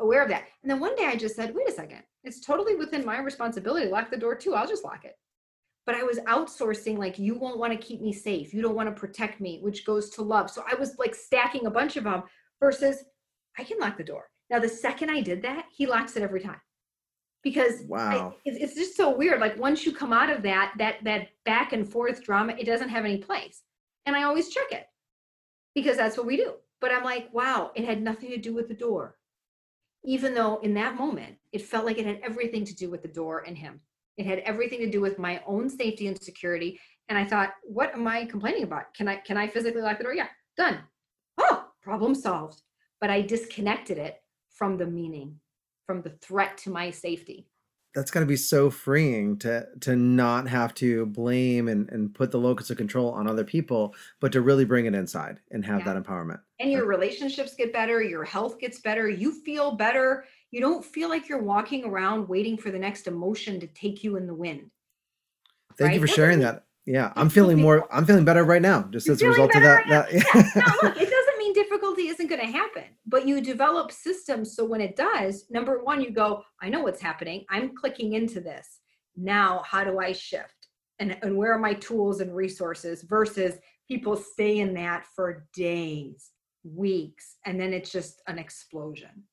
[0.00, 0.44] aware of that.
[0.62, 3.86] And then one day i just said wait a second it's totally within my responsibility
[3.86, 5.14] lock the door too i'll just lock it
[5.86, 8.52] but I was outsourcing, like, you won't want to keep me safe.
[8.52, 10.50] You don't want to protect me, which goes to love.
[10.50, 12.24] So I was like stacking a bunch of them
[12.60, 13.04] versus
[13.58, 14.28] I can lock the door.
[14.50, 16.60] Now, the second I did that, he locks it every time
[17.42, 18.34] because I- Wow.
[18.44, 19.40] it's, it's just so weird.
[19.40, 22.90] Like once you come out of that, that, that back and forth drama, it doesn't
[22.90, 23.62] have any place.
[24.04, 24.84] And I always check it
[25.74, 26.52] because that's what we do.
[26.82, 29.16] But I'm like, wow, it had nothing to do with the door.
[30.08, 33.08] Even though in that moment, it felt like it had everything to do with the
[33.08, 33.78] door and him.
[34.16, 36.80] It had everything to do with my own safety and security.
[37.10, 38.94] And I thought, what am I complaining about?
[38.94, 40.14] Can I can I physically lock the door?
[40.14, 40.78] Yeah, done.
[41.36, 42.62] Oh, problem solved.
[43.02, 45.40] But I disconnected it from the meaning,
[45.86, 47.46] from the threat to my safety.
[47.94, 52.30] That's got to be so freeing to to not have to blame and, and put
[52.30, 55.80] the locus of control on other people, but to really bring it inside and have
[55.80, 55.94] Yeah.
[55.94, 56.40] that empowerment.
[56.60, 60.24] And your relationships get better, your health gets better, you feel better.
[60.50, 64.16] You don't feel like you're walking around waiting for the next emotion to take you
[64.16, 64.70] in the wind.
[65.76, 66.64] Thank you for sharing that.
[66.86, 67.86] Yeah, I'm feeling more.
[67.94, 69.84] I'm feeling better right now, just You're as a result of that.
[69.90, 71.07] right that now, look, it doesn't mean
[71.62, 76.00] difficulty isn't going to happen, but you develop systems so when it does, number one,
[76.00, 77.44] you go, I know what's happening.
[77.50, 78.78] I'm clicking into this.
[79.16, 80.68] Now, how do I shift?
[81.00, 83.56] And, and where are my tools and resources versus
[83.88, 86.30] people stay in that for days,
[86.62, 89.24] weeks, and then it's just an explosion.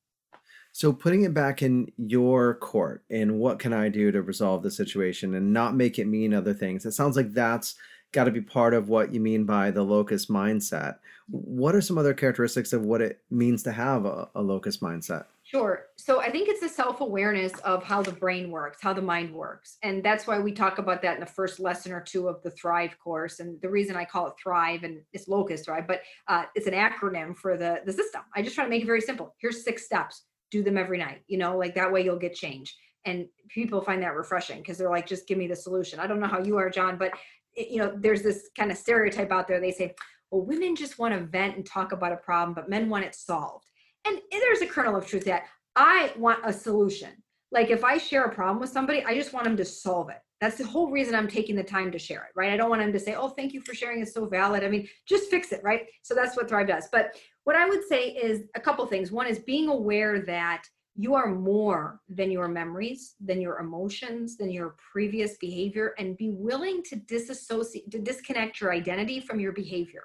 [0.72, 4.72] So putting it back in your court and what can I do to resolve the
[4.72, 6.86] situation and not make it mean other things?
[6.86, 7.76] It sounds like that's
[8.12, 10.98] got to be part of what you mean by the locus mindset.
[11.28, 15.26] What are some other characteristics of what it means to have a, a locus mindset?
[15.44, 15.86] Sure.
[15.96, 19.32] So I think it's a self awareness of how the brain works, how the mind
[19.32, 19.78] works.
[19.84, 22.50] And that's why we talk about that in the first lesson or two of the
[22.52, 23.39] Thrive course.
[23.39, 26.74] And the reason I call it Thrive and it's Locus Thrive, but uh, it's an
[26.74, 28.22] acronym for the, the system.
[28.36, 29.36] I just try to make it very simple.
[29.39, 32.76] Here's six steps, do them every night, you know, like that way you'll get change.
[33.06, 36.00] And people find that refreshing because they're like, just give me the solution.
[36.00, 37.12] I don't know how you are, John, but
[37.56, 39.60] you know, there's this kind of stereotype out there.
[39.60, 39.96] They say,
[40.32, 43.15] well, women just want to vent and talk about a problem, but men want it
[43.15, 43.65] solved
[44.06, 45.44] and there's a kernel of truth that
[45.76, 47.10] I want a solution.
[47.52, 50.18] Like if I share a problem with somebody, I just want them to solve it.
[50.41, 52.52] That's the whole reason I'm taking the time to share it, right?
[52.52, 54.02] I don't want them to say, oh, thank you for sharing.
[54.02, 54.63] It's so valid.
[54.63, 55.88] I mean, just fix it, right?
[56.04, 56.88] So that's what Thrive does.
[56.91, 57.15] But
[57.46, 59.12] what I would say is a couple things.
[59.12, 60.63] One is being aware that
[60.95, 66.31] you are more than your memories, than your emotions, than your previous behavior, and be
[66.31, 70.03] willing to disassociate, to disconnect your identity from your behavior.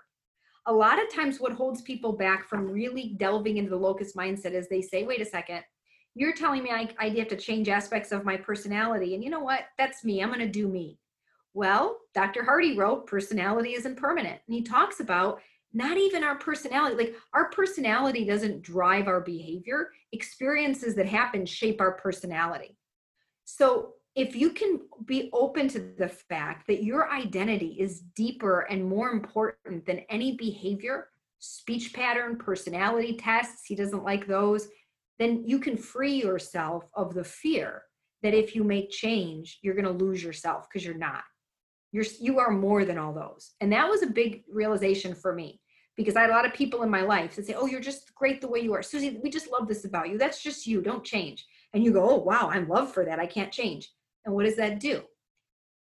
[0.67, 4.53] A lot of times what holds people back from really delving into the locus mindset
[4.53, 5.63] is they say wait a second.
[6.17, 9.41] You're telling me I, I have to change aspects of my personality and you know
[9.41, 9.67] what?
[9.79, 10.23] That's me.
[10.23, 10.99] I'm going to do me.
[11.55, 15.41] Well dr hardy wrote personality isn't permanent and he talks about
[15.73, 21.81] not even our personality like our personality doesn't drive our behavior experiences that happen shape
[21.81, 22.77] our personality
[23.45, 28.85] so if you can be open to the fact that your identity is deeper and
[28.85, 34.69] more important than any behavior, speech pattern, personality tests, he doesn't like those,
[35.19, 37.83] then you can free yourself of the fear
[38.23, 41.23] that if you make change, you're going to lose yourself because you're not.
[41.93, 43.53] You're you are more than all those.
[43.61, 45.61] And that was a big realization for me
[45.97, 48.15] because I had a lot of people in my life that say, "Oh, you're just
[48.15, 50.19] great the way you are." Suzy, we just love this about you.
[50.19, 50.81] That's just you.
[50.81, 51.47] Don't change.
[51.75, 53.19] And you go, "Oh, wow, I'm love for that.
[53.19, 53.91] I can't change."
[54.25, 55.03] And what does that do?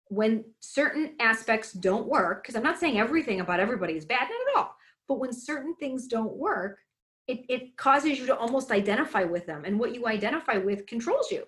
[0.07, 4.31] When certain aspects don't work, because I'm not saying everything about everybody is bad, not
[4.31, 4.75] at all,
[5.07, 6.79] but when certain things don't work,
[7.27, 9.63] it, it causes you to almost identify with them.
[9.65, 11.45] And what you identify with controls you.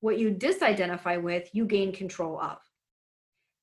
[0.00, 2.58] What you disidentify with, you gain control of.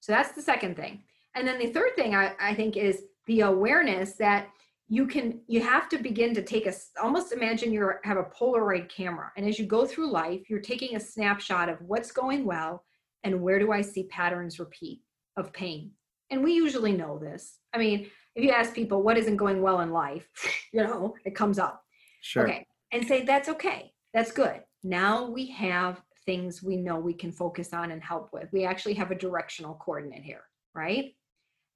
[0.06, 1.02] So that's the second thing.
[1.34, 4.50] And then the third thing I, I think is the awareness that
[4.88, 8.88] you can you have to begin to take a almost imagine you have a polaroid
[8.88, 9.32] camera.
[9.36, 12.84] And as you go through life you're taking a snapshot of what's going well
[13.24, 15.02] and where do i see patterns repeat
[15.38, 15.90] of pain.
[16.30, 17.58] And we usually know this.
[17.74, 20.30] I mean if you ask people what isn't going well in life
[20.72, 21.84] you know it comes up.
[22.22, 22.44] Sure.
[22.44, 22.64] Okay.
[22.92, 23.92] And say that's okay.
[24.14, 24.62] That's good.
[24.84, 28.94] Now we have things we know we can focus on and help with we actually
[28.94, 30.42] have a directional coordinate here
[30.74, 31.14] right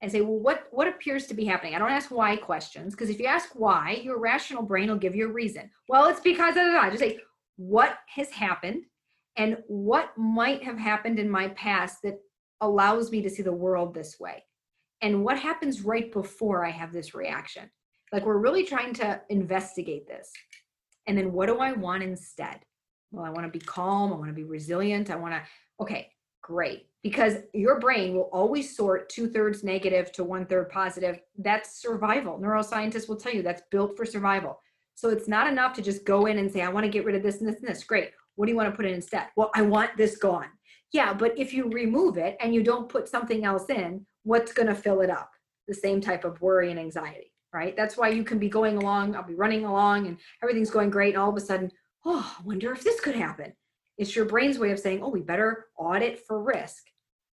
[0.02, 1.74] and say, well, what, what appears to be happening?
[1.74, 5.14] I don't ask why questions, because if you ask why, your rational brain will give
[5.14, 5.70] you a reason.
[5.88, 6.88] Well, it's because of that.
[6.90, 7.20] Just say,
[7.56, 8.84] what has happened
[9.36, 12.18] and what might have happened in my past that
[12.62, 14.42] allows me to see the world this way?
[15.02, 17.70] And what happens right before I have this reaction?
[18.12, 20.30] Like we're really trying to investigate this.
[21.06, 22.60] And then what do I want instead?
[23.10, 24.12] Well, I want to be calm.
[24.12, 25.10] I want to be resilient.
[25.10, 25.42] I want to,
[25.82, 26.10] okay,
[26.42, 31.20] great because your brain will always sort two thirds negative to one third positive.
[31.38, 32.38] That's survival.
[32.38, 34.60] Neuroscientists will tell you that's built for survival.
[34.94, 37.14] So it's not enough to just go in and say, I want to get rid
[37.14, 37.84] of this and this and this.
[37.84, 38.10] Great.
[38.36, 39.28] What do you want to put in instead?
[39.34, 40.48] Well, I want this gone.
[40.92, 44.68] Yeah, but if you remove it and you don't put something else in, what's going
[44.68, 45.30] to fill it up?
[45.68, 47.76] The same type of worry and anxiety, right?
[47.76, 51.14] That's why you can be going along, I'll be running along and everything's going great.
[51.14, 51.70] And all of a sudden,
[52.04, 53.52] oh, I wonder if this could happen.
[53.98, 56.84] It's your brain's way of saying, oh, we better audit for risk.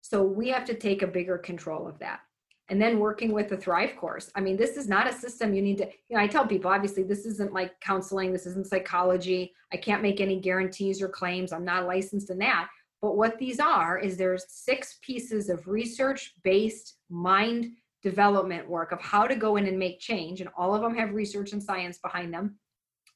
[0.01, 2.21] So we have to take a bigger control of that.
[2.69, 4.31] And then working with the Thrive course.
[4.35, 6.71] I mean, this is not a system you need to, you know, I tell people,
[6.71, 9.53] obviously, this isn't like counseling, this isn't psychology.
[9.73, 11.51] I can't make any guarantees or claims.
[11.51, 12.69] I'm not licensed in that.
[13.01, 17.67] But what these are is there's six pieces of research based mind
[18.01, 20.39] development work of how to go in and make change.
[20.39, 22.57] And all of them have research and science behind them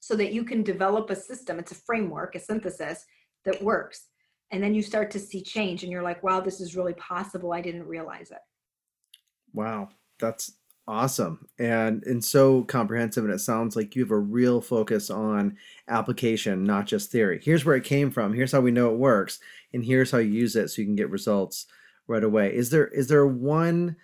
[0.08, 1.60] so that you can develop a system.
[1.60, 3.06] It's a framework, a synthesis
[3.44, 4.06] that works.
[4.52, 7.52] And then you start to see change and you're like wow this is really possible.
[7.52, 8.38] I didn't realize it.
[9.54, 9.90] Wow.
[10.18, 10.54] That's
[10.88, 11.46] awesome.
[11.60, 15.58] And and so comprehensive and it sounds like you have a real focus on
[15.90, 17.42] application not just theory.
[17.44, 18.34] Here's where it came from.
[18.34, 19.40] Here's how we know it works.
[19.74, 21.66] And here's how you use it so you can get results
[22.08, 22.56] right away.
[22.56, 23.98] Is there is there one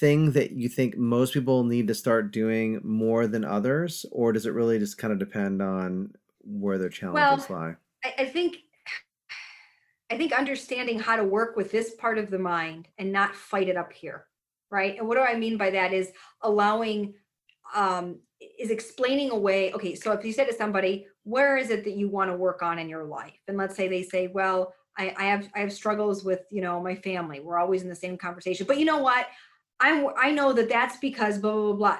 [0.00, 4.46] thing that you think most people need to start doing more than others or does
[4.46, 7.74] it really just kind of depend on where their challenges well, lie?
[8.04, 8.58] I, I think
[10.10, 13.68] I think understanding how to work with this part of the mind and not fight
[13.68, 14.26] it up here,
[14.70, 14.98] right?
[14.98, 16.12] And what do I mean by that is
[16.42, 17.14] allowing
[17.74, 18.18] um,
[18.58, 22.08] is explaining away okay so if you say to somebody where is it that you
[22.08, 23.38] want to work on in your life?
[23.46, 26.80] And let's say they say well I, I have i have struggles with you know
[26.80, 27.40] my family.
[27.40, 28.66] We're always in the same conversation.
[28.66, 29.26] But you know what
[29.82, 31.98] i i know that that's because blah blah blah, blah.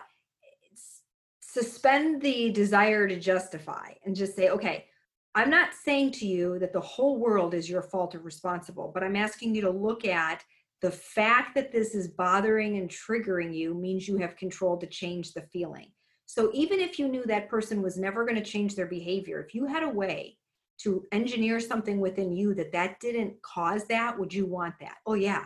[1.40, 4.86] suspend the desire to justify and just say okay
[5.34, 9.02] i'm not saying to you that the whole world is your fault or responsible but
[9.02, 10.42] i'm asking you to look at
[10.80, 15.32] the fact that this is bothering and triggering you means you have control to change
[15.32, 15.92] the feeling
[16.32, 19.54] so even if you knew that person was never going to change their behavior, if
[19.54, 20.38] you had a way
[20.78, 24.96] to engineer something within you that that didn't cause that, would you want that?
[25.04, 25.44] Oh yeah.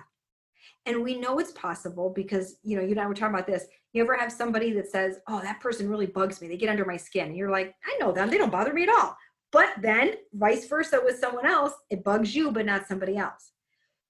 [0.87, 3.67] And we know it's possible because, you know, you and I were talking about this.
[3.93, 6.47] You ever have somebody that says, oh, that person really bugs me.
[6.47, 7.29] They get under my skin.
[7.29, 8.31] And you're like, I know them.
[8.31, 9.17] They don't bother me at all.
[9.51, 13.53] But then vice versa with someone else, it bugs you, but not somebody else.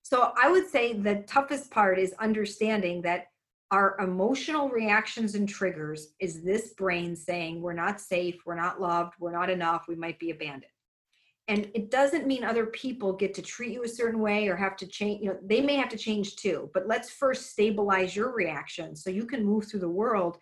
[0.03, 3.27] So I would say the toughest part is understanding that
[3.71, 9.15] our emotional reactions and triggers is this brain saying we're not safe, we're not loved,
[9.19, 10.71] we're not enough, we might be abandoned.
[11.49, 14.77] And it doesn't mean other people get to treat you a certain way or have
[14.79, 18.33] to change, you know, they may have to change too, but let's first stabilize your
[18.33, 20.39] reaction so you can move through the world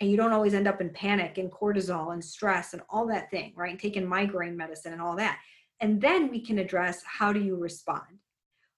[0.00, 3.30] and you don't always end up in panic and cortisol and stress and all that
[3.30, 3.78] thing, right?
[3.78, 5.38] Taking migraine medicine and all that.
[5.80, 8.20] And then we can address how do you respond.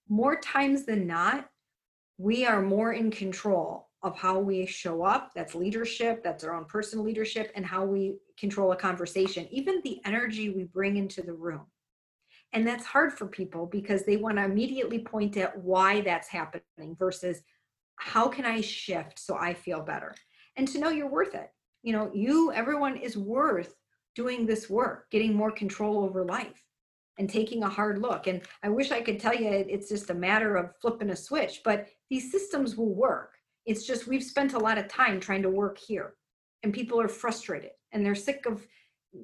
[0.08, 1.48] More times than not,
[2.18, 5.30] we are more in control of how we show up.
[5.34, 10.00] That's leadership, that's our own personal leadership, and how we control a conversation, even the
[10.04, 11.66] energy we bring into the room.
[12.52, 16.96] And that's hard for people because they want to immediately point at why that's happening
[16.98, 17.42] versus
[17.96, 20.14] how can I shift so I feel better?
[20.56, 21.50] And to know you're worth it.
[21.82, 23.74] You know, you, everyone is worth
[24.14, 26.64] doing this work, getting more control over life
[27.18, 28.26] and taking a hard look.
[28.26, 31.60] And I wish I could tell you it's just a matter of flipping a switch,
[31.64, 35.50] but these systems will work it's just we've spent a lot of time trying to
[35.50, 36.14] work here,
[36.62, 38.66] and people are frustrated and they're sick of,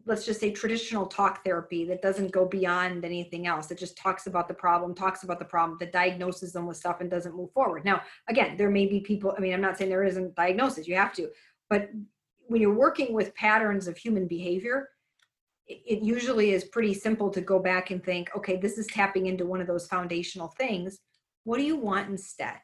[0.06, 3.70] let's just say, traditional talk therapy that doesn't go beyond anything else.
[3.70, 7.00] It just talks about the problem, talks about the problem, that diagnoses them with stuff
[7.00, 7.84] and doesn't move forward.
[7.84, 10.96] Now, again, there may be people, I mean, I'm not saying there isn't diagnosis, you
[10.96, 11.28] have to,
[11.68, 11.90] but
[12.46, 14.88] when you're working with patterns of human behavior,
[15.66, 19.46] it usually is pretty simple to go back and think, okay, this is tapping into
[19.46, 20.98] one of those foundational things.
[21.44, 22.56] What do you want instead?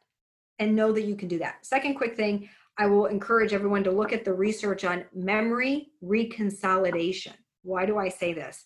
[0.60, 1.66] and know that you can do that.
[1.66, 2.48] Second quick thing,
[2.78, 7.34] I will encourage everyone to look at the research on memory reconsolidation.
[7.62, 8.64] Why do I say this?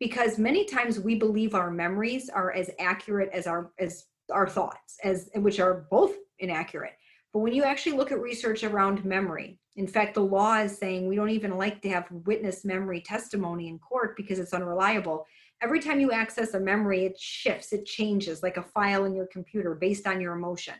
[0.00, 4.96] Because many times we believe our memories are as accurate as our as our thoughts,
[5.02, 6.92] as which are both inaccurate.
[7.32, 11.08] But when you actually look at research around memory, in fact, the law is saying
[11.08, 15.26] we don't even like to have witness memory testimony in court because it's unreliable.
[15.62, 19.26] Every time you access a memory, it shifts, it changes like a file in your
[19.26, 20.74] computer based on your emotion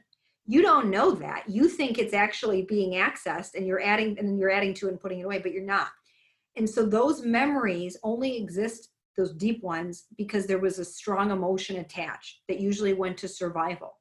[0.46, 1.48] you don't know that.
[1.48, 5.20] You think it's actually being accessed and you're adding and you're adding to and putting
[5.20, 5.88] it away but you're not.
[6.56, 11.76] And so those memories only exist those deep ones because there was a strong emotion
[11.76, 13.98] attached that usually went to survival.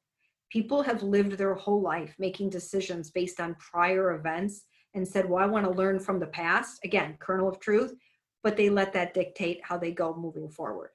[0.50, 4.64] People have lived their whole life making decisions based on prior events
[4.94, 6.78] and said well i want to learn from the past.
[6.84, 7.94] Again kernel of truth
[8.42, 10.90] but they let that dictate how they go moving forward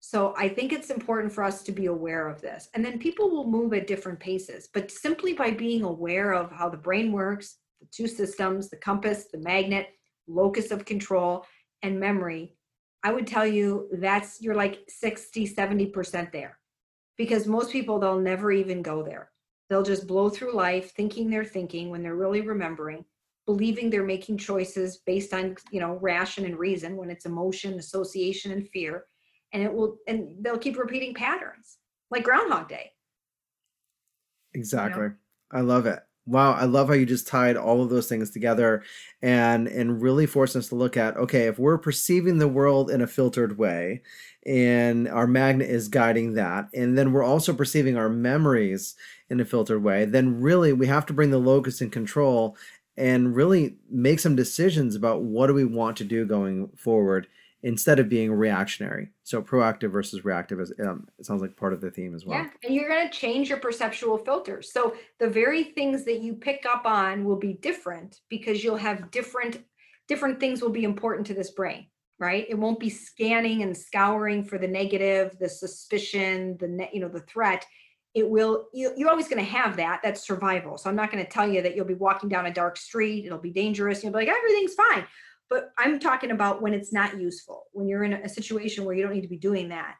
[0.00, 2.68] so I think it's important for us to be aware of this.
[2.74, 6.68] And then people will move at different paces, but simply by being aware of how
[6.68, 9.88] the brain works, the two systems, the compass, the magnet,
[10.28, 11.44] locus of control,
[11.82, 12.54] and memory,
[13.02, 16.58] I would tell you that's you're like 60, 70% there.
[17.16, 19.30] Because most people, they'll never even go there.
[19.68, 23.04] They'll just blow through life thinking they're thinking when they're really remembering,
[23.46, 28.52] believing they're making choices based on, you know, ration and reason when it's emotion, association,
[28.52, 29.04] and fear
[29.56, 31.78] and it will and they'll keep repeating patterns
[32.10, 32.92] like groundhog day
[34.52, 35.14] exactly you know?
[35.52, 38.82] i love it wow i love how you just tied all of those things together
[39.22, 43.00] and and really forced us to look at okay if we're perceiving the world in
[43.00, 44.02] a filtered way
[44.44, 48.94] and our magnet is guiding that and then we're also perceiving our memories
[49.30, 52.58] in a filtered way then really we have to bring the locus in control
[52.98, 57.26] and really make some decisions about what do we want to do going forward
[57.62, 59.08] instead of being reactionary.
[59.24, 62.38] So proactive versus reactive is um, it sounds like part of the theme as well.
[62.38, 64.72] Yeah, and you're going to change your perceptual filters.
[64.72, 69.10] So the very things that you pick up on will be different because you'll have
[69.10, 69.64] different
[70.08, 71.86] different things will be important to this brain,
[72.20, 72.46] right?
[72.48, 77.08] It won't be scanning and scouring for the negative, the suspicion, the ne- you know
[77.08, 77.64] the threat.
[78.14, 80.00] It will you're always going to have that.
[80.02, 80.78] That's survival.
[80.78, 83.24] So I'm not going to tell you that you'll be walking down a dark street.
[83.24, 84.02] It'll be dangerous.
[84.02, 85.04] You'll be like everything's fine
[85.48, 89.02] but I'm talking about when it's not useful, when you're in a situation where you
[89.02, 89.96] don't need to be doing that.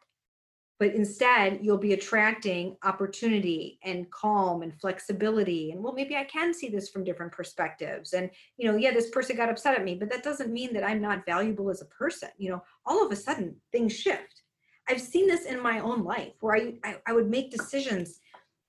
[0.79, 6.53] but instead you'll be attracting opportunity and calm and flexibility and well maybe i can
[6.53, 9.95] see this from different perspectives and you know yeah this person got upset at me
[9.95, 13.11] but that doesn't mean that i'm not valuable as a person you know all of
[13.11, 14.43] a sudden things shift
[14.87, 18.19] i've seen this in my own life where i i, I would make decisions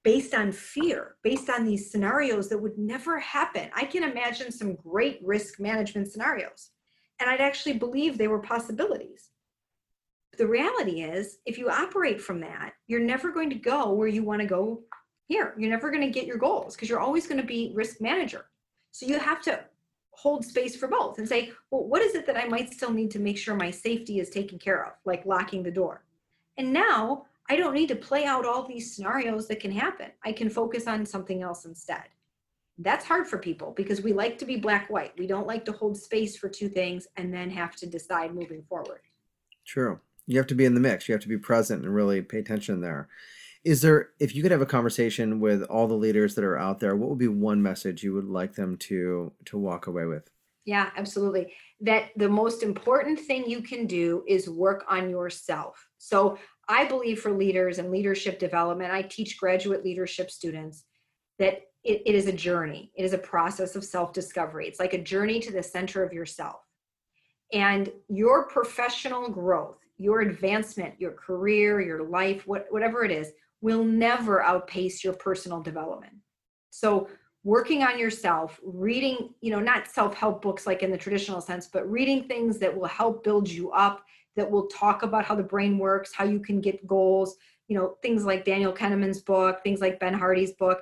[0.05, 4.75] based on fear based on these scenarios that would never happen i can imagine some
[4.77, 6.71] great risk management scenarios
[7.21, 9.31] and i'd actually believe they were possibilities
[10.39, 14.23] the reality is, if you operate from that, you're never going to go where you
[14.23, 14.83] want to go
[15.27, 15.53] here.
[15.59, 18.47] You're never going to get your goals because you're always going to be risk manager.
[18.93, 19.65] So you have to
[20.13, 23.11] hold space for both and say, well, what is it that I might still need
[23.13, 26.05] to make sure my safety is taken care of, like locking the door?
[26.57, 30.11] And now I don't need to play out all these scenarios that can happen.
[30.25, 32.05] I can focus on something else instead.
[32.79, 35.13] That's hard for people because we like to be black white.
[35.19, 38.63] We don't like to hold space for two things and then have to decide moving
[38.69, 39.01] forward.
[39.67, 41.09] True you have to be in the mix.
[41.09, 43.09] You have to be present and really pay attention there.
[43.65, 46.79] Is there, if you could have a conversation with all the leaders that are out
[46.79, 50.31] there, what would be one message you would like them to to walk away with?
[50.65, 51.55] Yeah, absolutely.
[51.81, 55.89] That the most important thing you can do is work on yourself.
[55.97, 56.39] So
[56.69, 60.85] I believe for leaders and leadership development, I teach graduate leadership students
[61.39, 62.93] that it, it is a journey.
[62.97, 64.67] It is a process of self-discovery.
[64.67, 66.61] It's like a journey to the center of yourself.
[67.53, 73.85] And your professional growth, your advancement, your career, your life, what, whatever it is, will
[73.85, 76.13] never outpace your personal development.
[76.71, 77.09] So,
[77.45, 81.67] working on yourself, reading, you know, not self help books like in the traditional sense,
[81.67, 84.05] but reading things that will help build you up,
[84.39, 87.37] that will talk about how the brain works, how you can get goals,
[87.67, 90.81] you know, things like Daniel Kahneman's book, things like Ben Hardy's book.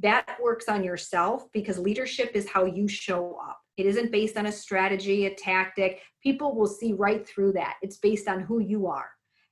[0.00, 3.60] That works on yourself because leadership is how you show up.
[3.76, 6.00] It isn't based on a strategy, a tactic.
[6.24, 7.76] People will see right through that.
[7.82, 9.10] It's based on who you are.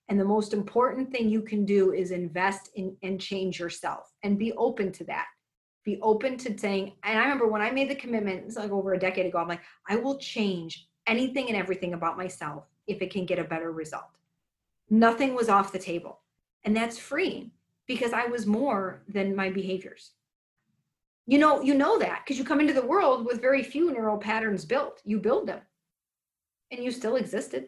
[0.09, 4.37] And the most important thing you can do is invest in and change yourself and
[4.37, 5.27] be open to that.
[5.85, 8.95] Be open to saying, and I remember when I made the commitment, it's like over
[8.95, 13.11] a decade ago, I'm like, I will change anything and everything about myself if it
[13.11, 14.19] can get a better result.
[14.91, 16.21] Nothing was off the table.
[16.65, 17.51] And that's freeing
[17.87, 20.13] because I was more than my behaviors.
[21.29, 24.19] You know you know that because you come into the world with very few neural
[24.19, 25.03] patterns built.
[25.05, 25.61] You build them.
[26.71, 27.67] And you still existed.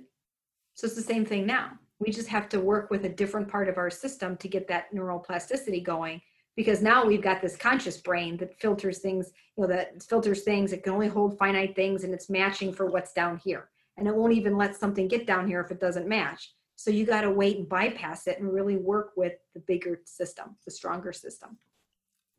[0.75, 1.73] So it's the same thing now.
[1.99, 4.93] We just have to work with a different part of our system to get that
[4.93, 6.21] neural plasticity going
[6.55, 10.73] because now we've got this conscious brain that filters things you know that filters things.
[10.73, 13.69] It can only hold finite things and it's matching for what's down here
[13.99, 17.05] and it won't even let something get down here if it doesn't match so you
[17.05, 21.13] got to wait and bypass it and really work with the bigger system the stronger
[21.13, 21.59] system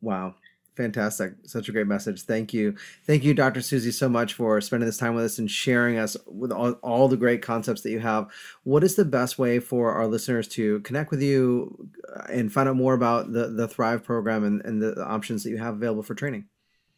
[0.01, 0.33] wow
[0.79, 1.33] Fantastic.
[1.43, 2.21] Such a great message.
[2.21, 2.73] Thank you.
[3.03, 3.61] Thank you, Dr.
[3.61, 7.09] Suzy, so much for spending this time with us and sharing us with all, all
[7.09, 8.29] the great concepts that you have.
[8.63, 12.69] What is the best way for our listeners to connect with you uh, and find
[12.69, 16.01] out more about the, the Thrive program and, and the options that you have available
[16.01, 16.45] for training?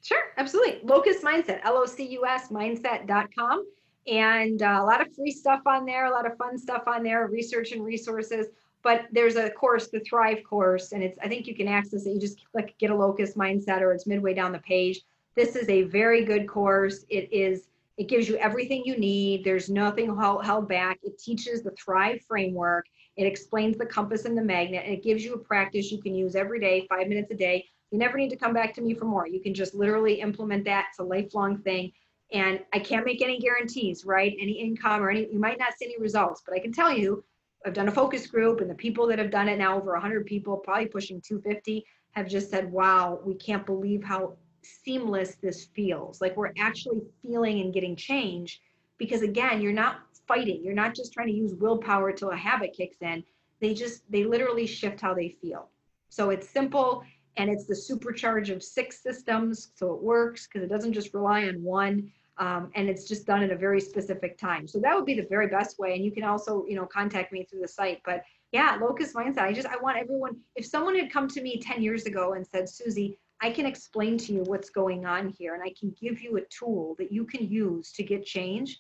[0.03, 0.81] Sure, absolutely.
[0.83, 3.65] Locus Mindset, L O C U S mindset.com.
[4.07, 7.03] And uh, a lot of free stuff on there, a lot of fun stuff on
[7.03, 8.47] there, research and resources
[8.83, 12.11] but there's a course, the Thrive course, and it's I think you can access it.
[12.11, 15.01] You just click get a locus mindset or it's midway down the page.
[15.35, 17.05] This is a very good course.
[17.09, 19.43] It is it gives you everything you need.
[19.43, 20.99] There's nothing held back.
[21.03, 22.85] It teaches the Thrive framework.
[23.17, 26.15] It explains the compass and the magnet, and it gives you a practice you can
[26.15, 27.65] use every day, five minutes a day.
[27.91, 29.27] You never need to come back to me for more.
[29.27, 30.87] You can just literally implement that.
[30.89, 31.91] It's a lifelong thing.
[32.33, 34.35] And I can't make any guarantees, right?
[34.39, 37.23] Any income or any, you might not see any results, but I can tell you
[37.65, 40.25] I've done a focus group, and the people that have done it now, over 100
[40.25, 46.21] people, probably pushing 250, have just said, wow, we can't believe how seamless this feels.
[46.21, 48.61] Like we're actually feeling and getting change
[48.97, 50.61] because, again, you're not fighting.
[50.63, 53.23] You're not just trying to use willpower till a habit kicks in.
[53.59, 55.69] They just, they literally shift how they feel.
[56.09, 57.03] So it's simple
[57.37, 59.71] and it's the supercharge of six systems.
[59.75, 62.11] So it works because it doesn't just rely on one
[62.41, 64.67] um, and it's just done at a very specific time.
[64.67, 65.93] So that would be the very best way.
[65.93, 68.01] And you can also, you know, contact me through the site.
[68.03, 69.43] But yeah, locus mindset.
[69.43, 70.37] I just I want everyone.
[70.55, 74.17] If someone had come to me 10 years ago and said, Suzy, I can explain
[74.17, 77.25] to you what's going on here, and I can give you a tool that you
[77.25, 78.79] can use to get change.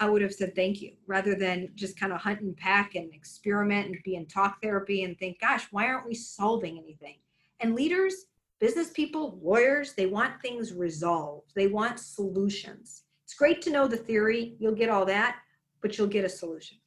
[0.00, 3.14] I would have said thank you rather than just kind of hunt and pack and
[3.14, 7.18] experiment and be in talk therapy and think, gosh, why aren't we solving anything?
[7.60, 8.26] And leaders,
[8.60, 11.52] business people, lawyers, they want things resolved.
[11.54, 13.02] They want solutions.
[13.24, 14.56] It's great to know the theory.
[14.58, 15.36] You'll get all that,
[15.82, 16.78] but you'll get a solution.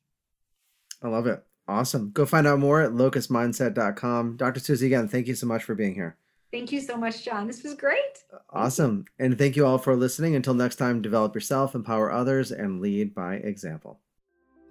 [1.03, 1.43] I love it.
[1.67, 2.11] Awesome.
[2.11, 4.37] Go find out more at locusmindset.com.
[4.37, 4.59] Dr.
[4.59, 6.17] Suzy, again, thank you so much for being here.
[6.51, 7.45] Thank you so much, John.
[7.45, 8.23] This was great.
[8.51, 9.05] Awesome.
[9.19, 10.35] And thank you all for listening.
[10.35, 13.99] Until next time, develop yourself, empower others, and lead by example.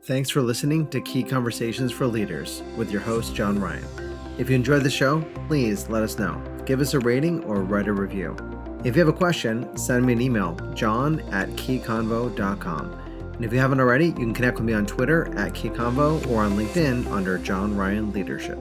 [0.04, 4.15] Thanks for listening to Key Conversations for Leaders with your host, John Ryan.
[4.38, 6.42] If you enjoyed the show, please let us know.
[6.66, 8.36] Give us a rating or write a review.
[8.84, 12.92] If you have a question, send me an email, john at keyconvo.com.
[13.34, 16.42] And if you haven't already, you can connect with me on Twitter at keyconvo or
[16.42, 18.58] on LinkedIn under John Ryan Leadership.